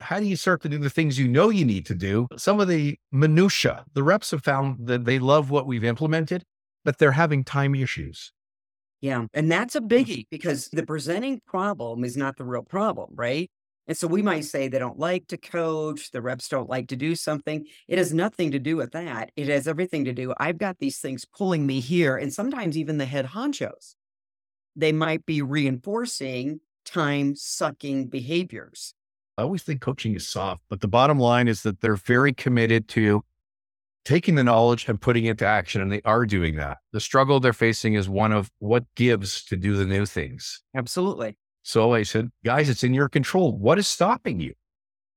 How 0.00 0.20
do 0.20 0.26
you 0.26 0.36
start 0.36 0.62
to 0.62 0.68
do 0.68 0.78
the 0.78 0.90
things 0.90 1.18
you 1.18 1.26
know 1.26 1.50
you 1.50 1.64
need 1.64 1.84
to 1.86 1.94
do? 1.94 2.28
Some 2.36 2.60
of 2.60 2.68
the 2.68 2.96
minutia, 3.10 3.84
the 3.94 4.04
reps 4.04 4.30
have 4.30 4.44
found 4.44 4.86
that 4.86 5.04
they 5.04 5.18
love 5.18 5.50
what 5.50 5.66
we've 5.66 5.82
implemented, 5.82 6.44
but 6.84 6.98
they're 6.98 7.12
having 7.12 7.42
time 7.42 7.74
issues. 7.74 8.32
Yeah. 9.00 9.26
And 9.34 9.50
that's 9.50 9.74
a 9.74 9.80
biggie 9.80 10.26
because 10.30 10.68
the 10.68 10.84
presenting 10.84 11.40
problem 11.46 12.04
is 12.04 12.16
not 12.16 12.36
the 12.36 12.44
real 12.44 12.62
problem, 12.62 13.10
right? 13.14 13.50
And 13.88 13.96
so 13.96 14.06
we 14.06 14.20
might 14.20 14.44
say 14.44 14.68
they 14.68 14.78
don't 14.78 14.98
like 14.98 15.26
to 15.28 15.38
coach, 15.38 16.10
the 16.10 16.20
reps 16.20 16.48
don't 16.48 16.68
like 16.68 16.88
to 16.88 16.96
do 16.96 17.14
something. 17.14 17.66
It 17.88 17.96
has 17.96 18.12
nothing 18.12 18.50
to 18.50 18.58
do 18.58 18.76
with 18.76 18.92
that. 18.92 19.32
It 19.34 19.48
has 19.48 19.66
everything 19.66 20.04
to 20.04 20.12
do. 20.12 20.34
I've 20.38 20.58
got 20.58 20.78
these 20.78 20.98
things 20.98 21.24
pulling 21.24 21.66
me 21.66 21.80
here, 21.80 22.16
and 22.16 22.32
sometimes 22.32 22.76
even 22.76 22.98
the 22.98 23.06
head 23.06 23.28
honchos. 23.28 23.94
They 24.76 24.92
might 24.92 25.24
be 25.24 25.40
reinforcing 25.40 26.60
time 26.84 27.34
sucking 27.34 28.08
behaviors. 28.08 28.94
I 29.38 29.42
always 29.42 29.62
think 29.62 29.80
coaching 29.80 30.14
is 30.14 30.28
soft, 30.28 30.62
but 30.68 30.82
the 30.82 30.88
bottom 30.88 31.18
line 31.18 31.48
is 31.48 31.62
that 31.62 31.80
they're 31.80 31.96
very 31.96 32.34
committed 32.34 32.88
to 32.88 33.22
taking 34.04 34.34
the 34.34 34.44
knowledge 34.44 34.86
and 34.86 35.00
putting 35.00 35.24
it 35.24 35.30
into 35.30 35.46
action, 35.46 35.80
and 35.80 35.90
they 35.90 36.02
are 36.04 36.26
doing 36.26 36.56
that. 36.56 36.78
The 36.92 37.00
struggle 37.00 37.40
they're 37.40 37.52
facing 37.52 37.94
is 37.94 38.08
one 38.08 38.32
of 38.32 38.50
what 38.58 38.84
gives 38.96 39.44
to 39.46 39.56
do 39.56 39.76
the 39.76 39.86
new 39.86 40.04
things. 40.04 40.62
Absolutely. 40.74 41.36
So 41.68 41.92
I 41.92 42.02
said, 42.02 42.30
guys, 42.46 42.70
it's 42.70 42.82
in 42.82 42.94
your 42.94 43.10
control. 43.10 43.54
What 43.54 43.78
is 43.78 43.86
stopping 43.86 44.40
you? 44.40 44.54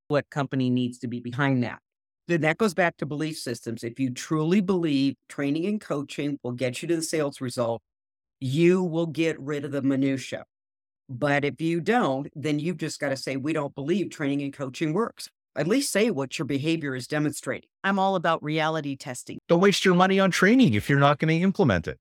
What 0.10 0.30
company 0.30 0.70
needs 0.70 0.98
to 0.98 1.08
be 1.08 1.22
behind 1.22 1.64
that? 1.64 1.80
Then 2.28 2.42
that 2.42 2.58
goes 2.58 2.74
back 2.74 2.98
to 2.98 3.06
belief 3.06 3.38
systems. 3.38 3.86
If 3.86 4.02
you 4.02 4.10
truly 4.10 4.60
believe 4.60 5.16
training 5.30 5.66
and 5.66 5.80
coaching 5.80 6.40
will 6.44 6.52
get 6.52 6.82
you 6.82 6.90
to 6.90 6.98
the 6.98 7.04
sales 7.04 7.40
result, 7.40 7.82
you 8.42 8.84
will 8.84 9.06
get 9.06 9.40
rid 9.40 9.64
of 9.64 9.72
the 9.72 9.82
minutia. 9.82 10.44
But 11.08 11.46
if 11.46 11.62
you 11.62 11.80
don't, 11.80 12.28
then 12.36 12.60
you've 12.60 12.80
just 12.80 13.00
got 13.00 13.10
to 13.10 13.16
say, 13.16 13.38
we 13.38 13.54
don't 13.54 13.74
believe 13.74 14.10
training 14.10 14.42
and 14.42 14.52
coaching 14.52 14.92
works. 14.92 15.30
At 15.56 15.70
least 15.70 15.90
say 15.90 16.12
what 16.12 16.38
your 16.38 16.46
behavior 16.46 16.96
is 16.96 17.08
demonstrating. 17.08 17.70
I'm 17.82 17.98
all 17.98 18.16
about 18.16 18.44
reality 18.44 18.98
testing. 18.98 19.38
Don't 19.48 19.62
waste 19.62 19.86
your 19.86 19.96
money 19.96 20.20
on 20.20 20.32
training 20.32 20.74
if 20.74 20.90
you're 20.90 21.00
not 21.00 21.18
going 21.18 21.30
to 21.30 21.42
implement 21.46 21.88
it 21.88 21.98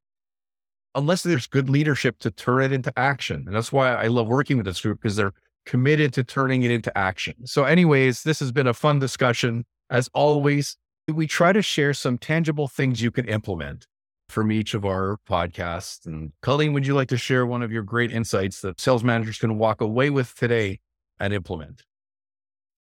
unless 0.94 1.22
there's 1.22 1.46
good 1.46 1.68
leadership 1.68 2.18
to 2.20 2.30
turn 2.30 2.62
it 2.62 2.72
into 2.72 2.92
action. 2.98 3.44
And 3.46 3.54
that's 3.54 3.72
why 3.72 3.94
I 3.94 4.08
love 4.08 4.26
working 4.26 4.56
with 4.56 4.66
this 4.66 4.80
group 4.80 5.00
because 5.00 5.16
they're 5.16 5.32
committed 5.66 6.12
to 6.14 6.24
turning 6.24 6.62
it 6.62 6.70
into 6.70 6.96
action. 6.96 7.46
So, 7.46 7.64
anyways, 7.64 8.22
this 8.22 8.40
has 8.40 8.52
been 8.52 8.66
a 8.66 8.74
fun 8.74 8.98
discussion. 8.98 9.64
As 9.88 10.08
always, 10.14 10.76
we 11.08 11.26
try 11.26 11.52
to 11.52 11.62
share 11.62 11.94
some 11.94 12.18
tangible 12.18 12.68
things 12.68 13.02
you 13.02 13.10
can 13.10 13.28
implement 13.28 13.86
from 14.28 14.52
each 14.52 14.74
of 14.74 14.84
our 14.84 15.18
podcasts. 15.28 16.06
And 16.06 16.32
Colleen, 16.42 16.72
would 16.72 16.86
you 16.86 16.94
like 16.94 17.08
to 17.08 17.16
share 17.16 17.46
one 17.46 17.62
of 17.62 17.72
your 17.72 17.82
great 17.82 18.12
insights 18.12 18.60
that 18.60 18.80
sales 18.80 19.02
managers 19.02 19.38
can 19.38 19.58
walk 19.58 19.80
away 19.80 20.10
with 20.10 20.34
today 20.34 20.80
and 21.18 21.32
implement? 21.32 21.82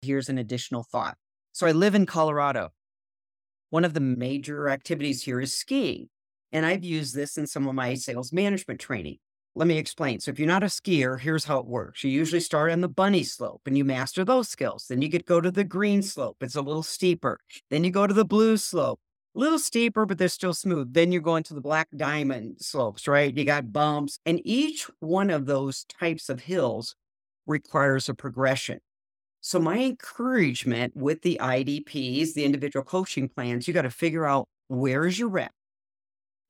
Here's 0.02 0.30
an 0.30 0.38
additional 0.38 0.84
thought. 0.84 1.18
So, 1.52 1.68
I 1.68 1.72
live 1.72 1.96
in 1.96 2.06
Colorado. 2.06 2.70
One 3.72 3.86
of 3.86 3.94
the 3.94 4.00
major 4.00 4.70
activities 4.70 5.24
here 5.24 5.40
is 5.40 5.56
skiing. 5.56 6.10
And 6.52 6.66
I've 6.66 6.84
used 6.84 7.16
this 7.16 7.38
in 7.38 7.48
some 7.48 7.68
of 7.68 7.76
my 7.76 7.94
sales 7.96 8.34
management 8.34 8.80
training. 8.80 9.18
Let 9.56 9.68
me 9.68 9.78
explain. 9.78 10.20
So, 10.20 10.32
if 10.32 10.40
you're 10.40 10.48
not 10.48 10.64
a 10.64 10.68
skier, 10.68 11.20
here's 11.20 11.46
how 11.46 11.60
it 11.60 11.66
works. 11.66 12.04
You 12.04 12.12
usually 12.12 12.40
start 12.40 12.72
on 12.72 12.82
the 12.82 12.88
bunny 12.88 13.24
slope 13.24 13.62
and 13.66 13.78
you 13.78 13.84
master 13.84 14.24
those 14.24 14.48
skills. 14.48 14.86
Then 14.88 15.02
you 15.02 15.10
get 15.10 15.26
go 15.26 15.42
to 15.42 15.52
the 15.52 15.64
green 15.64 16.02
slope. 16.02 16.38
It's 16.42 16.56
a 16.56 16.62
little 16.62 16.84
steeper. 16.84 17.40
Then 17.70 17.84
you 17.84 17.92
go 17.92 18.08
to 18.08 18.14
the 18.14 18.26
blue 18.26 18.58
slope, 18.58 19.00
a 19.36 19.40
little 19.40 19.60
steeper, 19.60 20.06
but 20.06 20.18
they're 20.18 20.28
still 20.28 20.54
smooth. 20.54 20.94
Then 20.94 21.12
you're 21.12 21.22
going 21.22 21.44
to 21.44 21.54
the 21.54 21.62
black 21.62 21.90
diamond 21.96 22.58
slopes, 22.62 23.08
right? 23.08 23.36
You 23.36 23.44
got 23.44 23.74
bumps. 23.74 24.20
And 24.26 24.40
each 24.46 24.90
one 25.00 25.30
of 25.30 25.46
those 25.46 25.84
types 25.86 26.30
of 26.30 26.42
hills 26.42 26.96
requires 27.48 28.08
a 28.08 28.14
progression. 28.14 28.80
So, 29.42 29.60
my 29.60 29.80
encouragement 29.80 30.96
with 30.96 31.22
the 31.22 31.38
IDPs, 31.42 32.34
the 32.34 32.46
individual 32.46 32.84
coaching 32.84 33.30
plans, 33.30 33.68
you 33.68 33.74
got 33.74 33.84
to 33.84 33.90
figure 33.92 34.26
out 34.26 34.48
where 34.68 35.06
is 35.06 35.18
your 35.20 35.30
rep? 35.30 35.52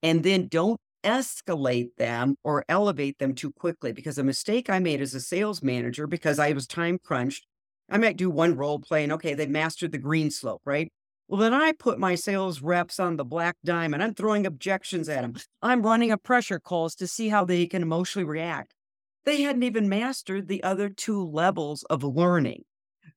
And 0.03 0.23
then 0.23 0.47
don't 0.47 0.79
escalate 1.03 1.95
them 1.97 2.35
or 2.43 2.65
elevate 2.67 3.17
them 3.19 3.33
too 3.33 3.51
quickly. 3.51 3.91
Because 3.91 4.17
a 4.17 4.23
mistake 4.23 4.69
I 4.69 4.79
made 4.79 5.01
as 5.01 5.13
a 5.13 5.19
sales 5.19 5.63
manager, 5.63 6.07
because 6.07 6.39
I 6.39 6.51
was 6.53 6.67
time 6.67 6.99
crunched, 7.03 7.45
I 7.89 7.97
might 7.97 8.17
do 8.17 8.29
one 8.29 8.55
role 8.55 8.79
play 8.79 9.03
and 9.03 9.13
okay, 9.13 9.33
they 9.33 9.47
mastered 9.47 9.91
the 9.91 9.97
green 9.97 10.31
slope, 10.31 10.61
right? 10.65 10.91
Well, 11.27 11.39
then 11.39 11.53
I 11.53 11.73
put 11.73 11.99
my 11.99 12.15
sales 12.15 12.61
reps 12.61 12.99
on 12.99 13.15
the 13.15 13.23
black 13.23 13.55
diamond. 13.63 14.01
I'm 14.01 14.15
throwing 14.15 14.47
objections 14.47 15.07
at 15.09 15.21
them. 15.21 15.35
I'm 15.61 15.83
running 15.83 16.11
a 16.11 16.17
pressure 16.17 16.59
calls 16.59 16.95
to 16.95 17.07
see 17.07 17.29
how 17.29 17.45
they 17.45 17.67
can 17.67 17.83
emotionally 17.83 18.25
react. 18.25 18.73
They 19.25 19.43
hadn't 19.43 19.63
even 19.63 19.89
mastered 19.89 20.47
the 20.47 20.63
other 20.63 20.89
two 20.89 21.23
levels 21.23 21.83
of 21.83 22.03
learning. 22.03 22.63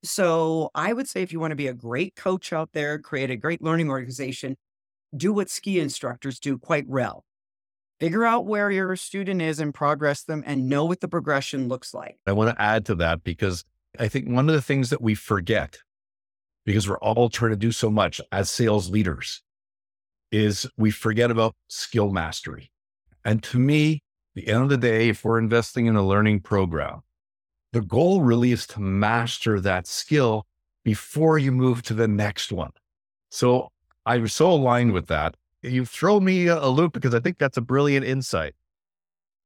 So 0.03 0.71
I 0.75 0.92
would 0.92 1.09
say 1.09 1.23
if 1.23 1.33
you 1.33 1.40
want 1.40 1.53
to 1.53 1.57
be 1.57 1.68
a 1.68 1.75
great 1.75 2.14
coach 2.14 2.53
out 2.53 2.71
there, 2.73 2.99
create 2.99 3.31
a 3.31 3.37
great 3.37 3.62
learning 3.62 3.88
organization, 3.88 4.57
do 5.16 5.33
what 5.33 5.51
ski 5.51 5.81
instructors 5.81 6.38
do 6.38 6.59
quite 6.59 6.88
well 6.88 7.25
figure 8.03 8.25
out 8.25 8.46
where 8.46 8.68
your 8.68 8.96
student 8.96 9.40
is 9.40 9.61
and 9.61 9.72
progress 9.72 10.25
them 10.25 10.42
and 10.44 10.68
know 10.68 10.85
what 10.85 11.01
the 11.01 11.07
progression 11.07 11.68
looks 11.68 11.94
like. 11.94 12.18
I 12.27 12.33
want 12.33 12.51
to 12.51 12.61
add 12.61 12.85
to 12.87 12.96
that 12.96 13.22
because 13.22 13.64
I 13.96 14.09
think 14.09 14.29
one 14.29 14.48
of 14.48 14.57
the 14.57 14.61
things 14.61 14.90
that 14.90 15.01
we 15.01 15.14
forget, 15.14 15.79
because 16.66 16.88
we're 16.88 16.98
all 16.98 17.29
trying 17.29 17.53
to 17.53 17.57
do 17.57 17.70
so 17.70 17.90
much 17.90 18.20
as 18.33 18.51
sales 18.51 18.90
leaders, 18.90 19.40
is 20.33 20.66
we 20.77 20.90
forget 20.90 21.31
about 21.31 21.55
skill 21.68 22.11
mastery. 22.11 22.72
And 23.25 23.40
to 23.44 23.61
me, 23.61 24.03
the 24.35 24.48
end 24.48 24.64
of 24.64 24.68
the 24.68 24.79
day, 24.79 25.11
if 25.11 25.25
we're 25.25 25.38
investing 25.38 25.87
in 25.87 25.94
a 25.94 26.05
learning 26.05 26.40
program, 26.40 27.03
the 27.72 27.83
goal 27.83 28.22
really 28.22 28.51
is 28.51 28.66
to 28.66 28.81
master 28.81 29.61
that 29.61 29.87
skill 29.87 30.44
before 30.85 31.38
you 31.38 31.53
move 31.53 31.83
to 31.83 31.94
the 31.94 32.09
next 32.09 32.51
one. 32.51 32.72
So 33.31 33.68
I'm 34.05 34.29
so 34.29 34.51
aligned 34.51 34.93
with 34.93 35.07
that 35.07 35.37
you 35.62 35.85
throw 35.85 36.21
me 36.21 36.49
a 36.49 36.67
loop 36.67 36.93
because 36.93 37.15
I 37.15 37.21
think 37.21 37.38
that's 37.38 37.57
a 37.57 37.62
brilliant 37.62 38.05
insight. 38.05 38.55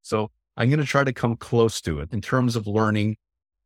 So 0.02 0.30
I'm 0.56 0.70
going 0.70 0.80
to 0.80 0.86
try 0.86 1.04
to 1.04 1.12
come 1.12 1.36
close 1.36 1.80
to 1.82 2.00
it 2.00 2.12
in 2.12 2.20
terms 2.20 2.56
of 2.56 2.66
learning. 2.66 3.16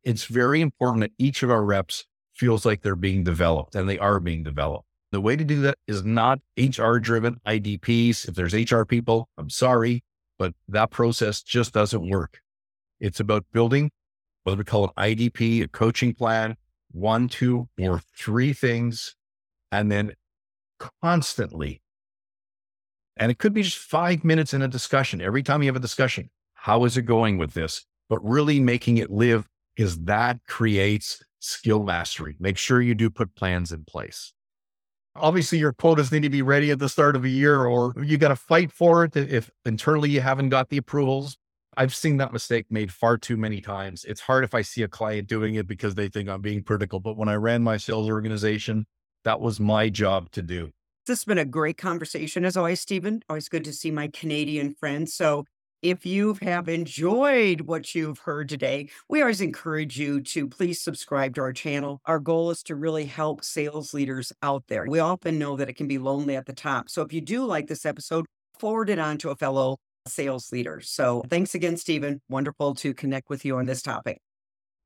It's 0.03 0.25
very 0.25 0.61
important 0.61 1.01
that 1.01 1.11
each 1.17 1.43
of 1.43 1.49
our 1.49 1.63
reps 1.63 2.05
feels 2.33 2.65
like 2.65 2.81
they're 2.81 2.95
being 2.95 3.23
developed 3.23 3.75
and 3.75 3.87
they 3.87 3.99
are 3.99 4.19
being 4.19 4.43
developed. 4.43 4.85
The 5.11 5.21
way 5.21 5.35
to 5.35 5.43
do 5.43 5.61
that 5.61 5.77
is 5.87 6.03
not 6.03 6.39
HR 6.57 6.97
driven 6.97 7.39
IDPs. 7.45 8.27
If 8.27 8.35
there's 8.35 8.53
HR 8.53 8.83
people, 8.83 9.29
I'm 9.37 9.49
sorry, 9.49 10.03
but 10.37 10.53
that 10.69 10.89
process 10.89 11.41
just 11.41 11.73
doesn't 11.73 12.09
work. 12.09 12.39
It's 12.99 13.19
about 13.19 13.45
building 13.51 13.91
what 14.43 14.57
we 14.57 14.63
call 14.63 14.91
an 14.97 15.15
IDP, 15.15 15.63
a 15.63 15.67
coaching 15.67 16.13
plan, 16.13 16.55
one, 16.91 17.27
two, 17.27 17.69
or 17.79 18.01
three 18.17 18.53
things, 18.53 19.15
and 19.71 19.91
then 19.91 20.13
constantly 21.01 21.81
and 23.17 23.31
it 23.31 23.37
could 23.37 23.53
be 23.53 23.63
just 23.63 23.77
five 23.77 24.23
minutes 24.23 24.53
in 24.53 24.61
a 24.61 24.67
discussion. 24.67 25.21
Every 25.21 25.43
time 25.43 25.61
you 25.61 25.69
have 25.69 25.75
a 25.75 25.79
discussion, 25.79 26.29
how 26.55 26.85
is 26.85 26.97
it 26.97 27.03
going 27.03 27.37
with 27.37 27.53
this? 27.53 27.85
But 28.09 28.19
really 28.23 28.59
making 28.59 28.97
it 28.97 29.11
live 29.11 29.47
is 29.77 29.99
that 30.05 30.39
creates 30.47 31.21
skill 31.39 31.83
mastery. 31.83 32.35
Make 32.39 32.57
sure 32.57 32.81
you 32.81 32.95
do 32.95 33.09
put 33.09 33.35
plans 33.35 33.71
in 33.71 33.85
place. 33.85 34.33
Obviously, 35.15 35.59
your 35.59 35.73
quotas 35.73 36.11
need 36.11 36.23
to 36.23 36.29
be 36.29 36.41
ready 36.41 36.71
at 36.71 36.79
the 36.79 36.87
start 36.87 37.15
of 37.15 37.25
a 37.25 37.29
year, 37.29 37.65
or 37.65 37.93
you 38.01 38.17
got 38.17 38.29
to 38.29 38.35
fight 38.35 38.71
for 38.71 39.03
it 39.03 39.15
if 39.15 39.51
internally 39.65 40.09
you 40.09 40.21
haven't 40.21 40.49
got 40.49 40.69
the 40.69 40.77
approvals. 40.77 41.37
I've 41.75 41.93
seen 41.93 42.17
that 42.17 42.33
mistake 42.33 42.65
made 42.69 42.91
far 42.91 43.17
too 43.17 43.37
many 43.37 43.61
times. 43.61 44.05
It's 44.05 44.21
hard 44.21 44.43
if 44.43 44.53
I 44.53 44.61
see 44.61 44.83
a 44.83 44.87
client 44.87 45.27
doing 45.27 45.55
it 45.55 45.67
because 45.67 45.95
they 45.95 46.07
think 46.07 46.29
I'm 46.29 46.41
being 46.41 46.63
critical. 46.63 46.99
But 46.99 47.17
when 47.17 47.29
I 47.29 47.35
ran 47.35 47.61
my 47.61 47.77
sales 47.77 48.09
organization, 48.09 48.85
that 49.23 49.39
was 49.39 49.59
my 49.59 49.89
job 49.89 50.31
to 50.31 50.41
do. 50.41 50.71
This 51.07 51.19
has 51.19 51.25
been 51.25 51.37
a 51.37 51.45
great 51.45 51.77
conversation 51.77 52.45
as 52.45 52.55
always, 52.55 52.79
Steven. 52.79 53.23
Always 53.27 53.49
good 53.49 53.63
to 53.65 53.73
see 53.73 53.91
my 53.91 54.07
Canadian 54.07 54.73
friends. 54.73 55.13
So 55.13 55.45
if 55.81 56.05
you 56.05 56.37
have 56.43 56.69
enjoyed 56.69 57.61
what 57.61 57.95
you've 57.95 58.19
heard 58.19 58.47
today, 58.49 58.89
we 59.09 59.21
always 59.21 59.41
encourage 59.41 59.97
you 59.99 60.21
to 60.21 60.47
please 60.47 60.79
subscribe 60.79 61.33
to 61.35 61.41
our 61.41 61.53
channel. 61.53 62.01
Our 62.05 62.19
goal 62.19 62.51
is 62.51 62.61
to 62.63 62.75
really 62.75 63.05
help 63.05 63.43
sales 63.43 63.93
leaders 63.93 64.31
out 64.43 64.63
there. 64.67 64.85
We 64.87 64.99
often 64.99 65.39
know 65.39 65.57
that 65.57 65.69
it 65.69 65.73
can 65.73 65.87
be 65.87 65.97
lonely 65.97 66.35
at 66.35 66.45
the 66.45 66.53
top. 66.53 66.89
So 66.89 67.01
if 67.01 67.11
you 67.11 67.19
do 67.19 67.45
like 67.45 67.65
this 67.67 67.83
episode, 67.83 68.27
forward 68.59 68.91
it 68.91 68.99
on 68.99 69.17
to 69.19 69.31
a 69.31 69.35
fellow 69.35 69.77
sales 70.07 70.51
leader. 70.51 70.81
So 70.81 71.23
thanks 71.29 71.55
again, 71.55 71.77
Steven. 71.77 72.21
Wonderful 72.29 72.75
to 72.75 72.93
connect 72.93 73.29
with 73.29 73.43
you 73.43 73.57
on 73.57 73.65
this 73.65 73.81
topic. 73.81 74.19